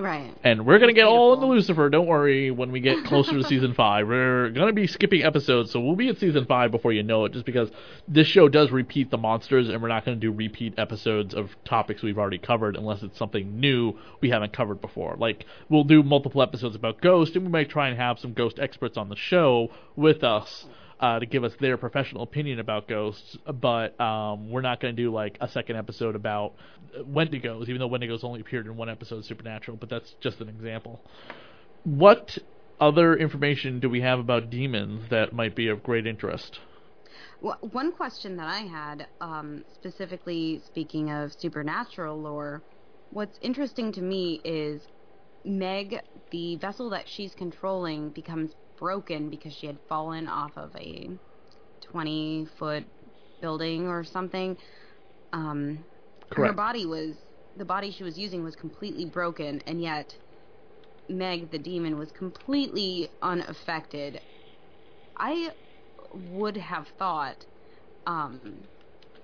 Right. 0.00 0.34
And 0.42 0.64
we're 0.64 0.78
gonna 0.78 0.94
get 0.94 1.04
all 1.04 1.34
into. 1.34 1.46
Lucifer. 1.46 1.90
Don't 1.90 2.06
worry. 2.06 2.50
When 2.50 2.72
we 2.72 2.80
get 2.80 3.04
closer 3.04 3.32
to 3.32 3.44
season 3.44 3.74
five, 3.76 4.08
we're 4.08 4.50
gonna 4.50 4.72
be 4.72 4.86
skipping 4.86 5.22
episodes, 5.22 5.70
so 5.70 5.80
we'll 5.80 5.96
be 5.96 6.08
at 6.08 6.18
season 6.18 6.46
five 6.46 6.70
before 6.70 6.92
you 6.92 7.02
know 7.02 7.26
it. 7.26 7.32
Just 7.32 7.44
because 7.44 7.70
this 8.08 8.26
show 8.26 8.48
does 8.48 8.70
repeat 8.70 9.10
the 9.10 9.18
monsters, 9.18 9.68
and 9.68 9.82
we're 9.82 9.88
not 9.88 10.04
gonna 10.04 10.16
do 10.16 10.32
repeat 10.32 10.78
episodes 10.78 11.34
of 11.34 11.50
topics 11.64 12.02
we've 12.02 12.18
already 12.18 12.38
covered 12.38 12.76
unless 12.76 13.02
it's 13.02 13.18
something 13.18 13.60
new 13.60 13.98
we 14.20 14.30
haven't 14.30 14.52
covered 14.52 14.80
before. 14.80 15.16
Like 15.18 15.44
we'll 15.68 15.84
do 15.84 16.02
multiple 16.02 16.40
episodes 16.42 16.76
about 16.76 17.00
Ghost, 17.00 17.36
and 17.36 17.44
we 17.44 17.50
might 17.50 17.68
try 17.68 17.88
and 17.88 17.98
have 17.98 18.18
some 18.18 18.32
Ghost 18.32 18.58
experts 18.58 18.96
on 18.96 19.08
the 19.08 19.16
show 19.16 19.70
with 19.96 20.24
us. 20.24 20.66
Uh, 21.00 21.18
to 21.18 21.24
give 21.24 21.44
us 21.44 21.52
their 21.60 21.78
professional 21.78 22.22
opinion 22.22 22.58
about 22.60 22.86
ghosts, 22.86 23.34
but 23.54 23.98
um, 23.98 24.50
we're 24.50 24.60
not 24.60 24.80
going 24.82 24.94
to 24.94 25.02
do 25.02 25.10
like 25.10 25.38
a 25.40 25.48
second 25.48 25.76
episode 25.76 26.14
about 26.14 26.52
Wendigos, 26.94 27.70
even 27.70 27.78
though 27.78 27.88
Wendigos 27.88 28.22
only 28.22 28.40
appeared 28.42 28.66
in 28.66 28.76
one 28.76 28.90
episode 28.90 29.16
of 29.16 29.24
Supernatural, 29.24 29.78
but 29.78 29.88
that's 29.88 30.12
just 30.20 30.42
an 30.42 30.50
example. 30.50 31.00
What 31.84 32.36
other 32.78 33.16
information 33.16 33.80
do 33.80 33.88
we 33.88 34.02
have 34.02 34.18
about 34.18 34.50
demons 34.50 35.08
that 35.08 35.32
might 35.32 35.56
be 35.56 35.68
of 35.68 35.82
great 35.82 36.06
interest? 36.06 36.58
Wh- 37.42 37.62
One 37.72 37.92
question 37.92 38.36
that 38.36 38.48
I 38.48 38.60
had, 38.60 39.06
um, 39.22 39.64
specifically 39.72 40.60
speaking 40.66 41.10
of 41.10 41.32
supernatural 41.32 42.20
lore, 42.20 42.62
what's 43.08 43.38
interesting 43.40 43.92
to 43.92 44.02
me 44.02 44.42
is 44.44 44.86
Meg, 45.44 45.96
the 46.30 46.56
vessel 46.56 46.90
that 46.90 47.08
she's 47.08 47.34
controlling, 47.34 48.10
becomes 48.10 48.54
broken 48.80 49.30
because 49.30 49.54
she 49.54 49.66
had 49.66 49.78
fallen 49.88 50.26
off 50.26 50.52
of 50.56 50.74
a 50.76 51.10
20 51.82 52.48
foot 52.58 52.84
building 53.40 53.86
or 53.86 54.02
something. 54.02 54.56
Um, 55.32 55.84
her 56.32 56.52
body 56.52 56.86
was, 56.86 57.14
the 57.56 57.64
body 57.64 57.92
she 57.92 58.02
was 58.04 58.18
using 58.18 58.42
was 58.42 58.56
completely 58.56 59.04
broken, 59.04 59.62
and 59.66 59.80
yet 59.80 60.16
Meg, 61.08 61.50
the 61.52 61.58
demon, 61.58 61.98
was 61.98 62.10
completely 62.12 63.10
unaffected. 63.22 64.20
I 65.16 65.50
would 66.12 66.56
have 66.56 66.88
thought, 66.98 67.46
um, 68.06 68.64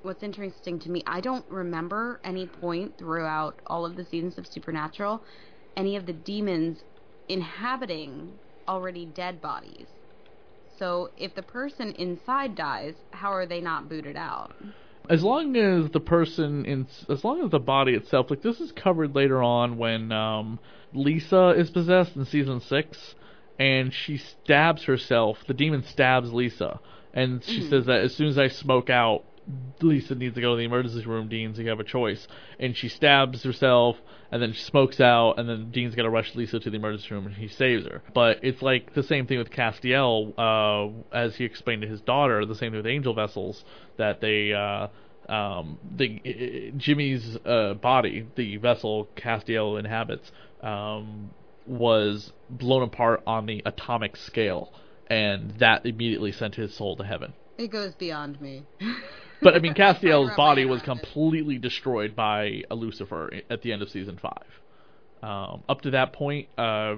what's 0.03 0.23
interesting 0.23 0.79
to 0.81 0.91
me, 0.91 1.03
I 1.07 1.21
don't 1.21 1.49
remember 1.49 2.21
any 2.25 2.47
point 2.47 2.99
throughout 2.99 3.61
all 3.67 3.87
of 3.87 3.97
the 3.97 4.05
seasons 4.05 4.39
of 4.39 4.47
Supernatural 4.47 5.25
any 5.77 5.97
of 5.97 6.07
the 6.07 6.13
demons 6.13 6.79
inhabiting 7.29 8.39
already 8.69 9.07
dead 9.07 9.41
bodies. 9.41 9.89
So 10.79 11.11
if 11.17 11.35
the 11.35 11.43
person 11.43 11.93
inside 11.93 12.55
dies, 12.55 12.95
how 13.13 13.33
are 13.33 13.47
they 13.47 13.61
not 13.61 13.89
booted 13.89 14.17
out? 14.17 14.53
as 15.09 15.23
long 15.23 15.55
as 15.57 15.89
the 15.93 16.01
person 16.01 16.65
in 16.65 16.85
as 17.09 17.23
long 17.25 17.41
as 17.45 17.51
the 17.53 17.61
body 17.61 17.95
itself 17.95 18.29
like 18.29 18.43
this 18.43 18.61
is 18.61 18.73
covered 18.73 19.15
later 19.15 19.41
on 19.41 19.79
when 19.79 20.11
um 20.11 20.59
Lisa 20.93 21.51
is 21.51 21.71
possessed 21.71 22.17
in 22.17 22.25
season 22.25 22.59
6 22.61 23.15
and 23.57 23.93
she 23.95 24.17
stabs 24.17 24.83
herself 24.85 25.39
the 25.47 25.55
demon 25.55 25.85
stabs 25.85 26.33
Lisa 26.33 26.81
and 27.15 27.45
she 27.45 27.61
Mhm. 27.61 27.71
says 27.71 27.87
that 27.87 28.01
as 28.01 28.17
soon 28.17 28.27
as 28.27 28.37
I 28.37 28.49
smoke 28.49 28.91
out 28.91 29.25
Lisa 29.81 30.15
needs 30.15 30.35
to 30.35 30.41
go 30.41 30.53
to 30.53 30.57
the 30.57 30.65
emergency 30.65 31.05
room 31.05 31.29
Dean 31.29 31.55
so 31.55 31.63
you 31.63 31.69
have 31.69 31.81
a 31.81 31.85
choice 31.85 32.27
and 32.59 32.77
she 32.77 32.89
stabs 32.89 33.43
herself 33.45 33.97
and 34.31 34.43
then 34.43 34.53
she 34.53 34.63
smokes 34.63 35.01
out 35.01 35.35
and 35.39 35.49
then 35.49 35.71
Dean's 35.71 35.95
got 35.95 36.03
to 36.03 36.11
rush 36.11 36.35
Lisa 36.35 36.59
to 36.59 36.71
the 36.71 36.77
emergency 36.77 37.15
room 37.15 37.27
and 37.27 37.35
he 37.35 37.49
saves 37.49 37.87
her 37.87 38.03
but 38.15 38.39
it's 38.43 38.63
like 38.63 38.95
the 38.95 39.03
same 39.03 39.27
thing 39.27 39.39
with 39.39 39.51
Castiel 39.51 40.33
uh 40.39 41.17
as 41.17 41.37
he 41.37 41.45
explained 41.45 41.83
to 41.83 41.89
his 41.89 42.01
daughter 42.01 42.45
the 42.45 42.55
same 42.55 42.73
thing 42.73 42.79
with 42.79 42.87
angel 42.87 43.15
vessels 43.15 43.65
that 43.97 44.21
they 44.21 44.53
uh 44.53 44.89
um, 45.29 45.79
the 45.97 46.73
Jimmy's 46.77 47.37
uh, 47.45 47.75
body, 47.75 48.27
the 48.37 48.59
vessel 48.59 49.09
Castiel 49.17 49.77
inhabits, 49.77 50.31
um, 50.61 51.31
was 51.67 52.33
blown 52.49 52.83
apart 52.83 53.23
on 53.27 53.47
the 53.47 53.63
atomic 53.67 54.17
scale, 54.17 54.73
and 55.09 55.59
that 55.59 55.85
immediately 55.85 56.33
sent 56.33 56.55
his 56.55 56.75
soul 56.77 56.97
to 56.97 57.05
heaven. 57.05 57.33
It 57.59 57.69
goes 57.69 57.95
beyond 57.95 58.41
me. 58.41 58.65
But 59.43 59.55
I 59.55 59.59
mean, 59.59 59.75
Castiel's 59.77 60.35
body 60.37 60.65
was 60.65 60.83
completely 60.83 61.59
destroyed 61.59 62.17
by 62.17 62.63
a 62.71 62.75
Lucifer 62.75 63.31
at 63.51 63.63
the 63.63 63.73
end 63.73 63.83
of 63.83 63.91
season 63.91 64.19
five. 64.21 64.47
Um, 65.23 65.63
up 65.69 65.81
to 65.83 65.91
that 65.91 66.13
point, 66.13 66.49
uh, 66.59 66.97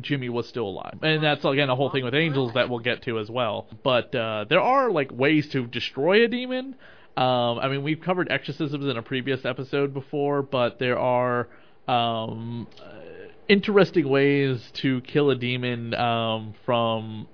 Jimmy 0.00 0.28
was 0.28 0.48
still 0.48 0.66
alive, 0.66 0.98
and 1.02 1.22
that's 1.22 1.44
again 1.44 1.68
a 1.68 1.76
whole 1.76 1.90
thing 1.90 2.04
with 2.04 2.14
angels 2.14 2.54
that 2.54 2.68
we'll 2.68 2.80
get 2.80 3.02
to 3.02 3.18
as 3.18 3.30
well. 3.30 3.66
But 3.82 4.14
uh, 4.14 4.46
there 4.48 4.60
are 4.60 4.90
like 4.90 5.10
ways 5.12 5.48
to 5.50 5.66
destroy 5.66 6.24
a 6.24 6.28
demon. 6.28 6.76
Um, 7.16 7.58
I 7.58 7.68
mean, 7.68 7.82
we've 7.82 8.00
covered 8.00 8.30
exorcisms 8.30 8.86
in 8.86 8.96
a 8.96 9.02
previous 9.02 9.44
episode 9.44 9.92
before, 9.92 10.42
but 10.42 10.78
there 10.78 10.98
are 10.98 11.46
um, 11.86 12.66
uh, 12.80 13.02
interesting 13.48 14.08
ways 14.08 14.70
to 14.74 15.02
kill 15.02 15.30
a 15.30 15.34
demon 15.34 15.92
um, 15.94 16.54
from, 16.64 17.26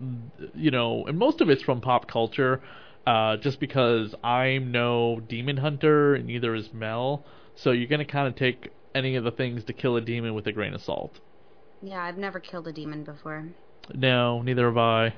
you 0.54 0.72
know, 0.72 1.04
and 1.06 1.16
most 1.16 1.40
of 1.40 1.48
it's 1.48 1.62
from 1.62 1.80
pop 1.80 2.10
culture. 2.10 2.60
Uh, 3.08 3.38
just 3.38 3.58
because 3.58 4.14
I'm 4.22 4.70
no 4.70 5.18
demon 5.18 5.56
hunter, 5.56 6.14
and 6.14 6.26
neither 6.26 6.54
is 6.54 6.74
Mel, 6.74 7.24
so 7.54 7.70
you're 7.70 7.88
gonna 7.88 8.04
kind 8.04 8.28
of 8.28 8.36
take 8.36 8.70
any 8.94 9.16
of 9.16 9.24
the 9.24 9.30
things 9.30 9.64
to 9.64 9.72
kill 9.72 9.96
a 9.96 10.02
demon 10.02 10.34
with 10.34 10.46
a 10.46 10.52
grain 10.52 10.74
of 10.74 10.82
salt. 10.82 11.18
yeah, 11.80 12.02
I've 12.02 12.18
never 12.18 12.38
killed 12.38 12.68
a 12.68 12.72
demon 12.72 13.04
before. 13.04 13.48
No, 13.94 14.42
neither 14.42 14.66
have 14.66 14.76
I. 14.76 15.14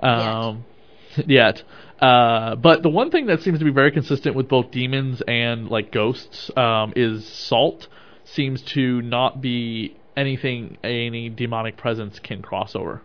Um, 0.00 0.66
yet. 1.26 1.62
Uh, 1.98 2.56
but 2.56 2.82
the 2.82 2.90
one 2.90 3.10
thing 3.10 3.24
that 3.28 3.40
seems 3.40 3.58
to 3.58 3.64
be 3.64 3.70
very 3.70 3.90
consistent 3.90 4.36
with 4.36 4.46
both 4.46 4.70
demons 4.70 5.22
and 5.26 5.70
like 5.70 5.90
ghosts 5.90 6.50
um, 6.58 6.92
is 6.94 7.26
salt 7.26 7.88
seems 8.24 8.60
to 8.74 9.00
not 9.00 9.40
be 9.40 9.96
anything 10.14 10.76
any 10.84 11.30
demonic 11.30 11.78
presence 11.78 12.18
can 12.18 12.42
cross 12.42 12.76
over. 12.76 13.00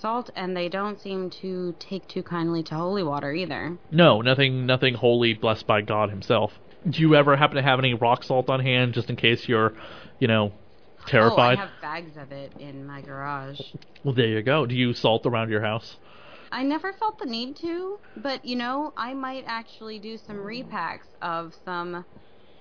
Salt, 0.00 0.30
and 0.36 0.56
they 0.56 0.68
don't 0.68 1.00
seem 1.00 1.30
to 1.42 1.74
take 1.78 2.06
too 2.08 2.22
kindly 2.22 2.62
to 2.64 2.74
holy 2.74 3.02
water 3.02 3.32
either. 3.32 3.76
No, 3.90 4.20
nothing, 4.20 4.66
nothing 4.66 4.94
holy, 4.94 5.34
blessed 5.34 5.66
by 5.66 5.80
God 5.80 6.10
Himself. 6.10 6.52
Do 6.88 7.00
you 7.00 7.14
ever 7.14 7.36
happen 7.36 7.56
to 7.56 7.62
have 7.62 7.78
any 7.78 7.94
rock 7.94 8.22
salt 8.22 8.48
on 8.48 8.60
hand, 8.60 8.94
just 8.94 9.10
in 9.10 9.16
case 9.16 9.48
you're, 9.48 9.72
you 10.20 10.28
know, 10.28 10.52
terrified? 11.06 11.58
Oh, 11.58 11.62
I 11.62 11.64
have 11.66 11.80
bags 11.80 12.16
of 12.16 12.32
it 12.32 12.52
in 12.58 12.86
my 12.86 13.00
garage. 13.00 13.60
Well, 14.04 14.14
there 14.14 14.28
you 14.28 14.42
go. 14.42 14.66
Do 14.66 14.74
you 14.74 14.94
salt 14.94 15.26
around 15.26 15.50
your 15.50 15.62
house? 15.62 15.96
I 16.50 16.62
never 16.62 16.92
felt 16.92 17.18
the 17.18 17.26
need 17.26 17.56
to, 17.56 17.98
but 18.16 18.44
you 18.44 18.56
know, 18.56 18.92
I 18.96 19.12
might 19.14 19.44
actually 19.46 19.98
do 19.98 20.16
some 20.16 20.36
repacks 20.36 21.08
of 21.20 21.52
some 21.64 22.04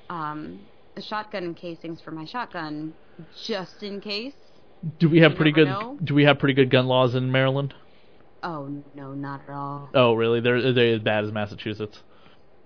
um, 0.10 0.60
shotgun 1.00 1.54
casings 1.54 2.02
for 2.02 2.12
my 2.12 2.26
shotgun, 2.26 2.94
just 3.46 3.84
in 3.84 4.02
case. 4.02 4.34
Do 5.00 5.10
we 5.10 5.20
have 5.20 5.32
You 5.32 5.38
pretty 5.38 5.52
good? 5.52 5.68
know. 5.68 5.98
Do 6.04 6.14
we 6.14 6.24
have 6.26 6.40
pretty 6.40 6.54
good 6.54 6.70
gun 6.70 6.88
laws 6.88 7.16
in 7.16 7.32
Maryland? 7.32 7.74
Oh 8.44 8.84
no, 8.96 9.14
not 9.14 9.42
at 9.48 9.54
all. 9.54 9.90
Oh, 9.94 10.14
really? 10.14 10.40
They're 10.40 10.72
they 10.74 10.94
as 10.94 11.02
bad 11.02 11.26
as 11.26 11.32
Massachusetts. 11.32 12.04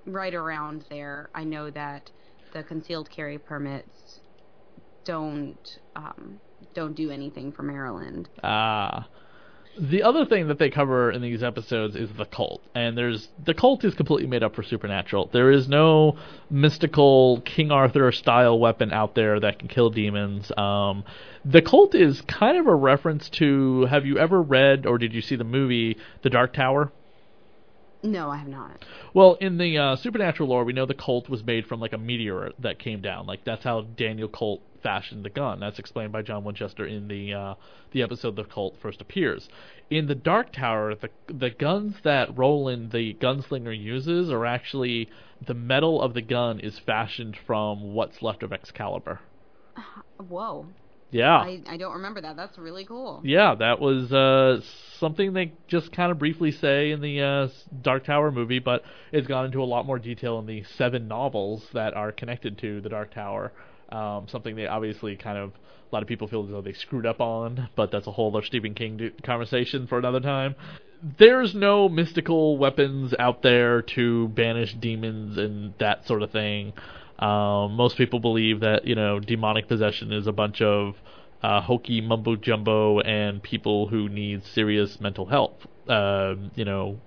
Right 0.06 0.34
around 0.34 0.86
there, 0.89 1.30
I 1.34 1.43
know 1.43 1.69
that 1.71 2.12
the 2.54 2.63
concealed 2.63 3.10
carry 3.10 3.38
permits 3.38 4.19
don't 5.06 5.80
um, 5.95 6.39
don't 6.74 6.95
do 6.95 7.10
anything 7.12 7.52
for 7.52 7.63
Maryland. 7.63 8.30
Ah. 8.43 9.08
The 9.79 10.03
other 10.03 10.25
thing 10.25 10.47
that 10.49 10.60
they 10.60 10.69
cover 10.69 11.12
in 11.12 11.21
these 11.21 11.41
episodes 11.41 11.95
is 11.95 12.10
the 12.17 12.25
Colt, 12.25 12.62
and 12.75 12.97
there's 12.97 13.29
the 13.43 13.53
Colt 13.53 13.86
is 13.86 13.93
completely 13.93 14.27
made 14.27 14.43
up 14.43 14.53
for 14.53 14.63
supernatural. 14.63 15.29
There 15.31 15.49
is 15.49 15.67
no 15.67 16.17
mystical 16.49 17.41
King 17.41 17.71
Arthur 17.71 18.12
style 18.12 18.60
weapon 18.60 18.91
out 18.91 19.15
there 19.15 19.39
that 19.39 19.60
can 19.60 19.69
kill 19.69 19.89
demons. 19.89 20.51
Um, 20.57 21.05
the 21.45 21.62
Colt 21.62 21.95
is 21.95 22.21
kind 22.21 22.57
of 22.57 22.67
a 22.67 22.75
reference 22.75 23.29
to. 23.29 23.86
Have 23.86 24.05
you 24.05 24.17
ever 24.17 24.41
read 24.41 24.86
or 24.86 24.97
did 24.97 25.13
you 25.13 25.21
see 25.21 25.36
the 25.36 25.43
movie 25.45 25.97
The 26.21 26.29
Dark 26.29 26.53
Tower? 26.53 26.91
No, 28.03 28.31
I 28.31 28.37
have 28.37 28.47
not. 28.47 28.83
Well, 29.13 29.35
in 29.35 29.57
the 29.57 29.77
uh, 29.77 29.95
supernatural 29.95 30.49
lore, 30.49 30.63
we 30.63 30.73
know 30.73 30.85
the 30.87 30.93
Colt 30.95 31.29
was 31.29 31.43
made 31.43 31.67
from 31.67 31.79
like 31.79 31.93
a 31.93 31.97
meteor 31.97 32.51
that 32.59 32.79
came 32.79 33.01
down. 33.01 33.27
Like 33.27 33.43
that's 33.43 33.63
how 33.63 33.81
Daniel 33.81 34.27
Colt 34.27 34.61
fashioned 34.81 35.23
the 35.23 35.29
gun. 35.29 35.59
That's 35.59 35.77
explained 35.77 36.11
by 36.11 36.23
John 36.23 36.43
Winchester 36.43 36.85
in 36.85 37.07
the 37.07 37.33
uh, 37.33 37.53
the 37.91 38.01
episode 38.01 38.35
the 38.35 38.43
Colt 38.43 38.75
first 38.81 39.01
appears. 39.01 39.49
In 39.89 40.07
the 40.07 40.15
Dark 40.15 40.51
Tower, 40.51 40.95
the 40.95 41.09
the 41.27 41.51
guns 41.51 41.97
that 42.03 42.35
Roland 42.35 42.91
the 42.91 43.13
gunslinger 43.13 43.77
uses 43.77 44.31
are 44.31 44.45
actually 44.45 45.09
the 45.45 45.53
metal 45.53 46.01
of 46.01 46.13
the 46.13 46.21
gun 46.21 46.59
is 46.59 46.79
fashioned 46.79 47.37
from 47.45 47.93
what's 47.93 48.23
left 48.23 48.41
of 48.41 48.51
Excalibur. 48.51 49.19
Whoa, 50.17 50.65
Yeah. 51.12 51.38
I, 51.38 51.62
I 51.67 51.78
don't 51.78 51.93
remember 51.93 52.21
that. 52.21 52.36
That's 52.36 52.58
really 52.58 52.86
cool. 52.86 53.21
Yeah, 53.24 53.56
that 53.56 53.80
was 53.80 54.12
uh, 54.12 54.62
something 55.00 55.34
they 55.34 55.54
just 55.67 55.91
kind 55.91 56.12
of 56.12 56.19
briefly 56.19 56.52
say 56.52 56.91
in 56.91 57.02
the 57.02 57.21
uh, 57.21 57.47
Dark 57.82 58.06
Tower 58.06 58.32
movie, 58.32 58.60
but 58.60 58.84
it's 59.12 59.28
gone 59.28 59.45
into 59.45 59.62
a 59.62 59.65
lot 59.65 59.86
more 59.86 60.00
detail 60.00 60.39
in 60.39 60.45
the 60.45 60.63
seven 60.78 61.08
novels 61.08 61.63
that 61.74 61.93
are 61.93 62.12
connected 62.12 62.58
to 62.60 62.82
the 62.82 62.89
Dark 62.89 63.13
Tower. 63.13 63.52
Um, 63.89 64.28
something 64.30 64.56
they 64.56 64.67
obviously 64.67 65.17
kind 65.17 65.38
of 65.38 65.52
a 65.91 65.95
lot 65.95 66.02
of 66.02 66.08
people 66.08 66.28
feel 66.30 66.45
as 66.45 66.50
though 66.50 66.62
they 66.62 66.71
screwed 66.71 67.06
up 67.06 67.19
on, 67.19 67.69
but 67.76 67.91
that's 67.91 68.08
a 68.08 68.12
whole 68.12 68.34
other 68.36 68.45
Stephen 68.45 68.74
King 68.74 68.95
do- 68.95 69.12
conversation 69.24 69.88
for 69.88 69.97
another 70.00 70.21
time. 70.21 70.56
There's 71.17 71.54
no 71.54 71.89
mystical 71.89 72.58
weapons 72.58 73.13
out 73.19 73.41
there 73.41 73.82
to 73.82 74.30
banish 74.30 74.74
demons 74.76 75.38
and 75.38 75.74
that 75.80 76.08
sort 76.08 76.21
of 76.21 76.32
thing. 76.32 76.71
Um, 77.21 77.75
most 77.75 77.97
people 77.97 78.19
believe 78.19 78.62
that 78.62 78.86
you 78.86 78.95
know 78.95 79.19
demonic 79.19 79.67
possession 79.67 80.12
is 80.12 80.27
a 80.27 80.31
bunch 80.31 80.62
of 80.62 80.95
uh, 81.43 81.62
hokey 81.62 82.01
mumbo 82.01 82.36
jumbo 82.36 82.99
and 82.99 83.41
people 83.41 83.88
who 83.88 84.10
need 84.10 84.43
serious 84.43 84.99
mental 84.99 85.25
help. 85.25 85.62
Um, 85.88 86.51
you 86.55 86.65
know, 86.65 86.99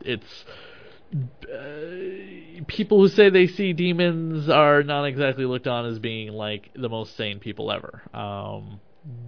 it's 0.00 0.44
uh, 1.12 2.62
people 2.68 3.00
who 3.00 3.08
say 3.08 3.30
they 3.30 3.46
see 3.46 3.72
demons 3.72 4.48
are 4.48 4.82
not 4.82 5.04
exactly 5.04 5.44
looked 5.44 5.66
on 5.66 5.86
as 5.86 5.98
being 5.98 6.32
like 6.32 6.70
the 6.74 6.88
most 6.88 7.16
sane 7.16 7.40
people 7.40 7.72
ever. 7.72 8.02
Um, 8.14 8.80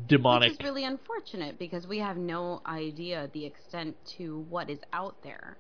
demonic. 0.07 0.51
Which 0.51 0.61
is 0.61 0.64
really 0.64 0.85
unfortunate 0.85 1.59
because 1.59 1.87
we 1.87 1.99
have 1.99 2.16
no 2.16 2.61
idea 2.66 3.31
the 3.33 3.45
extent 3.45 3.97
to 4.18 4.47
what 4.49 4.71
is 4.71 4.79
out 4.92 5.16
there. 5.23 5.57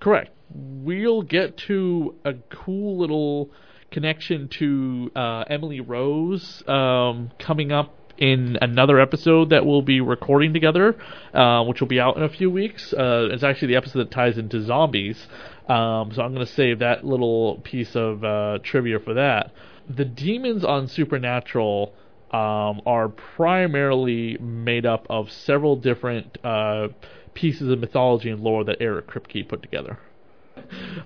Correct. 0.00 0.30
We'll 0.54 1.22
get 1.22 1.56
to 1.68 2.14
a 2.24 2.34
cool 2.50 2.98
little 2.98 3.50
connection 3.90 4.48
to 4.48 5.10
uh, 5.14 5.44
Emily 5.48 5.80
Rose 5.80 6.62
um, 6.66 7.30
coming 7.38 7.72
up 7.72 7.94
in 8.18 8.58
another 8.60 8.98
episode 8.98 9.50
that 9.50 9.64
we'll 9.64 9.82
be 9.82 10.00
recording 10.00 10.52
together, 10.52 10.96
uh, 11.32 11.62
which 11.64 11.80
will 11.80 11.88
be 11.88 12.00
out 12.00 12.16
in 12.16 12.22
a 12.22 12.28
few 12.28 12.50
weeks. 12.50 12.92
Uh, 12.92 13.28
it's 13.30 13.44
actually 13.44 13.68
the 13.68 13.76
episode 13.76 14.00
that 14.00 14.10
ties 14.10 14.36
into 14.38 14.60
zombies, 14.62 15.26
um, 15.68 16.10
so 16.12 16.22
I'm 16.22 16.34
going 16.34 16.46
to 16.46 16.52
save 16.52 16.80
that 16.80 17.04
little 17.04 17.60
piece 17.62 17.94
of 17.94 18.24
uh, 18.24 18.58
trivia 18.62 18.98
for 18.98 19.14
that. 19.14 19.52
The 19.88 20.04
demons 20.04 20.64
on 20.64 20.88
Supernatural 20.88 21.94
um, 22.30 22.82
are 22.86 23.08
primarily 23.08 24.36
made 24.38 24.86
up 24.86 25.06
of 25.08 25.30
several 25.30 25.76
different 25.76 26.38
uh, 26.44 26.88
pieces 27.34 27.70
of 27.70 27.78
mythology 27.78 28.30
and 28.30 28.40
lore 28.40 28.64
that 28.64 28.76
Eric 28.80 29.06
Kripke 29.06 29.48
put 29.48 29.62
together. 29.62 29.98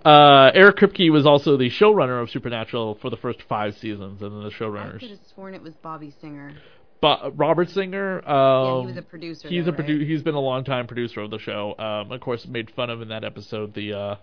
Uh, 0.04 0.50
Eric 0.54 0.78
Kripke 0.78 1.12
was 1.12 1.26
also 1.26 1.56
the 1.56 1.70
showrunner 1.70 2.20
of 2.20 2.30
Supernatural 2.30 2.98
for 3.00 3.11
the 3.11 3.16
first 3.18 3.40
five 3.48 3.74
seasons, 3.74 4.20
and 4.20 4.32
then 4.32 4.42
the 4.42 4.50
showrunners. 4.50 4.96
I 4.96 4.98
could 4.98 5.11
have 5.11 5.18
sworn 5.32 5.54
it 5.54 5.62
was 5.62 5.74
Bobby 5.74 6.12
Singer. 6.20 6.54
But 7.02 7.37
Robert 7.37 7.68
Singer, 7.68 8.18
um, 8.28 8.64
yeah, 8.66 8.80
he 8.80 8.87
was 8.87 8.96
a 8.96 9.02
producer. 9.02 9.48
he's 9.48 9.66
there, 9.66 9.74
a 9.74 9.76
produ- 9.76 9.98
right? 9.98 10.06
he's 10.06 10.22
been 10.22 10.35
a 10.35 10.40
long 10.40 10.64
time 10.64 10.87
producer 10.87 11.20
of 11.20 11.30
the 11.30 11.38
show. 11.38 11.76
Um, 11.78 12.11
of 12.11 12.20
course, 12.20 12.46
made 12.46 12.70
fun 12.70 12.90
of 12.90 13.02
in 13.02 13.08
that 13.08 13.24
episode 13.24 13.74
the 13.74 13.92
uh, 13.92 14.16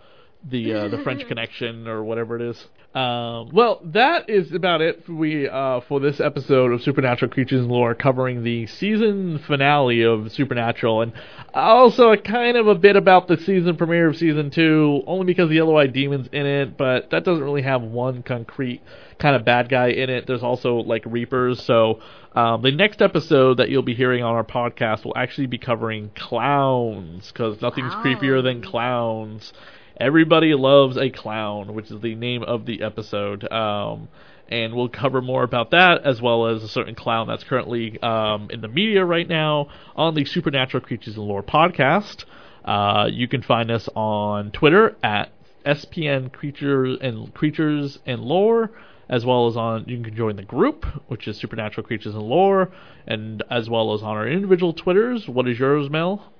the 0.47 0.73
uh, 0.73 0.87
the 0.87 0.99
French 0.99 1.25
Connection 1.27 1.87
or 1.87 2.03
whatever 2.03 2.35
it 2.35 2.41
is. 2.41 2.67
Um, 2.93 3.49
well, 3.53 3.81
that 3.83 4.31
is 4.31 4.51
about 4.51 4.81
it 4.81 5.05
for 5.05 5.13
we 5.13 5.47
uh, 5.47 5.81
for 5.81 5.99
this 5.99 6.19
episode 6.19 6.71
of 6.71 6.81
Supernatural 6.81 7.31
Creatures 7.31 7.61
and 7.61 7.69
Lore, 7.69 7.93
covering 7.93 8.43
the 8.43 8.65
season 8.65 9.39
finale 9.45 10.01
of 10.01 10.31
Supernatural, 10.31 11.03
and 11.03 11.13
also 11.53 12.11
a 12.11 12.17
kind 12.17 12.57
of 12.57 12.67
a 12.67 12.73
bit 12.73 12.95
about 12.95 13.27
the 13.27 13.37
season 13.37 13.77
premiere 13.77 14.07
of 14.07 14.17
season 14.17 14.49
two, 14.49 15.03
only 15.05 15.25
because 15.25 15.49
the 15.49 15.55
Yellow 15.55 15.77
Eyed 15.77 15.93
Demon's 15.93 16.29
in 16.31 16.47
it, 16.47 16.77
but 16.77 17.11
that 17.11 17.23
doesn't 17.23 17.43
really 17.43 17.61
have 17.61 17.83
one 17.83 18.23
concrete 18.23 18.81
kind 19.19 19.35
of 19.35 19.45
bad 19.45 19.69
guy 19.69 19.89
in 19.89 20.09
it. 20.09 20.25
There's 20.25 20.43
also 20.43 20.75
like 20.77 21.03
Reapers, 21.05 21.63
so. 21.63 21.99
Um, 22.35 22.61
the 22.61 22.71
next 22.71 23.01
episode 23.01 23.57
that 23.57 23.69
you'll 23.69 23.81
be 23.81 23.95
hearing 23.95 24.23
on 24.23 24.35
our 24.35 24.43
podcast 24.43 25.03
will 25.03 25.17
actually 25.17 25.47
be 25.47 25.57
covering 25.57 26.11
clowns, 26.15 27.31
because 27.31 27.59
nothing's 27.59 27.91
creepier 27.95 28.43
than 28.43 28.61
clowns. 28.61 29.51
Everybody 29.97 30.53
loves 30.53 30.97
a 30.97 31.09
clown, 31.09 31.73
which 31.73 31.91
is 31.91 32.01
the 32.01 32.15
name 32.15 32.43
of 32.43 32.65
the 32.65 32.81
episode. 32.81 33.49
Um, 33.51 34.07
and 34.49 34.73
we'll 34.73 34.89
cover 34.89 35.21
more 35.21 35.43
about 35.43 35.71
that 35.71 36.05
as 36.05 36.21
well 36.21 36.47
as 36.47 36.63
a 36.63 36.67
certain 36.67 36.95
clown 36.95 37.27
that's 37.27 37.43
currently 37.43 37.99
um, 38.01 38.49
in 38.49 38.61
the 38.61 38.67
media 38.67 39.05
right 39.05 39.27
now 39.27 39.67
on 39.95 40.15
the 40.15 40.25
Supernatural 40.25 40.83
Creatures 40.83 41.15
and 41.15 41.25
Lore 41.25 41.43
podcast. 41.43 42.25
Uh, 42.65 43.07
you 43.11 43.27
can 43.27 43.41
find 43.41 43.71
us 43.71 43.87
on 43.95 44.51
Twitter 44.51 44.97
at 45.03 45.31
SPN 45.65 46.31
Creatures 46.31 46.97
and 47.01 47.33
Creatures 47.33 47.99
and 48.05 48.21
Lore, 48.21 48.71
as 49.07 49.25
well 49.25 49.47
as 49.47 49.55
on 49.55 49.85
you 49.87 50.01
can 50.01 50.15
join 50.15 50.35
the 50.35 50.43
group, 50.43 50.85
which 51.07 51.27
is 51.27 51.37
Supernatural 51.37 51.85
Creatures 51.85 52.15
and 52.15 52.23
Lore, 52.23 52.71
and 53.05 53.43
as 53.49 53.69
well 53.69 53.93
as 53.93 54.01
on 54.01 54.17
our 54.17 54.27
individual 54.27 54.73
Twitters. 54.73 55.27
What 55.27 55.47
is 55.47 55.59
yours, 55.59 55.89
Mel? 55.89 56.33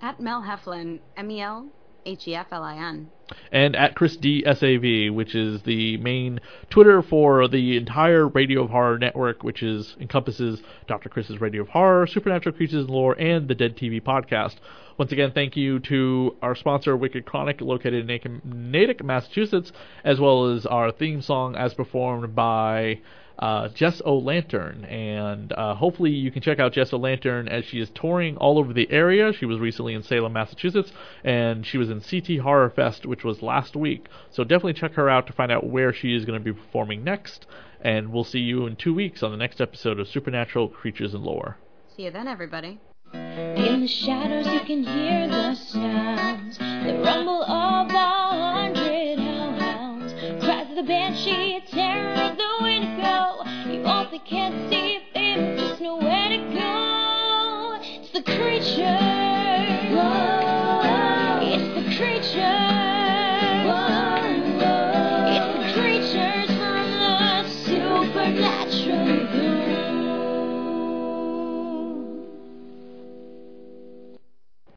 At 0.00 0.20
Mel 0.20 0.42
Heflin, 0.42 1.00
M 1.16 1.30
E 1.30 1.40
L 1.40 1.68
H 2.06 2.28
E 2.28 2.34
F 2.34 2.46
L 2.52 2.62
I 2.62 2.76
N. 2.76 3.08
and 3.52 3.74
at 3.74 3.94
Chris 3.94 4.16
D 4.16 4.42
S 4.46 4.62
A 4.62 4.76
V, 4.76 5.10
which 5.10 5.34
is 5.34 5.62
the 5.62 5.96
main 5.98 6.40
Twitter 6.70 7.02
for 7.02 7.48
the 7.48 7.76
entire 7.76 8.28
Radio 8.28 8.64
of 8.64 8.70
Horror 8.70 8.98
network, 8.98 9.42
which 9.42 9.62
is 9.62 9.96
encompasses 10.00 10.60
Dr. 10.86 11.08
Chris's 11.08 11.40
Radio 11.40 11.62
of 11.62 11.68
Horror, 11.68 12.06
Supernatural 12.06 12.54
Creatures 12.56 12.82
and 12.84 12.90
Lore, 12.90 13.14
and 13.18 13.48
the 13.48 13.54
Dead 13.54 13.76
TV 13.76 14.02
podcast. 14.02 14.56
Once 14.96 15.10
again, 15.10 15.32
thank 15.32 15.56
you 15.56 15.80
to 15.80 16.36
our 16.40 16.54
sponsor, 16.54 16.96
Wicked 16.96 17.24
Chronic, 17.26 17.60
located 17.60 18.08
in 18.08 18.40
Natick, 18.44 19.02
Massachusetts, 19.02 19.72
as 20.04 20.20
well 20.20 20.52
as 20.52 20.66
our 20.66 20.92
theme 20.92 21.20
song 21.20 21.56
as 21.56 21.74
performed 21.74 22.34
by 22.34 23.00
uh, 23.38 23.68
Jess 23.68 24.00
O'Lantern. 24.04 24.84
And 24.84 25.52
uh, 25.52 25.74
hopefully 25.74 26.10
you 26.10 26.30
can 26.30 26.42
check 26.42 26.58
out 26.58 26.72
Jess 26.72 26.92
O'Lantern 26.92 27.48
as 27.48 27.64
she 27.64 27.80
is 27.80 27.90
touring 27.90 28.36
all 28.36 28.58
over 28.58 28.72
the 28.72 28.90
area. 28.90 29.32
She 29.32 29.46
was 29.46 29.58
recently 29.58 29.94
in 29.94 30.02
Salem, 30.02 30.32
Massachusetts, 30.32 30.92
and 31.22 31.66
she 31.66 31.78
was 31.78 31.90
in 31.90 32.00
CT 32.00 32.40
Horror 32.42 32.70
Fest, 32.70 33.06
which 33.06 33.24
was 33.24 33.42
last 33.42 33.76
week. 33.76 34.06
So 34.30 34.44
definitely 34.44 34.74
check 34.74 34.94
her 34.94 35.08
out 35.08 35.26
to 35.26 35.32
find 35.32 35.50
out 35.50 35.66
where 35.66 35.92
she 35.92 36.14
is 36.14 36.24
going 36.24 36.38
to 36.38 36.44
be 36.44 36.58
performing 36.58 37.04
next. 37.04 37.46
And 37.80 38.12
we'll 38.12 38.24
see 38.24 38.40
you 38.40 38.66
in 38.66 38.76
two 38.76 38.94
weeks 38.94 39.22
on 39.22 39.30
the 39.30 39.36
next 39.36 39.60
episode 39.60 40.00
of 40.00 40.08
Supernatural 40.08 40.68
Creatures 40.68 41.12
and 41.12 41.22
Lore. 41.22 41.58
See 41.96 42.04
you 42.04 42.10
then, 42.10 42.26
everybody. 42.26 42.80
In 43.12 43.80
the 43.82 43.86
shadows 43.86 44.46
you 44.46 44.60
can 44.60 44.82
hear 44.82 45.28
the 45.28 45.54
sounds, 45.54 46.58
the 46.58 47.00
rumble 47.04 47.42
of 47.44 47.63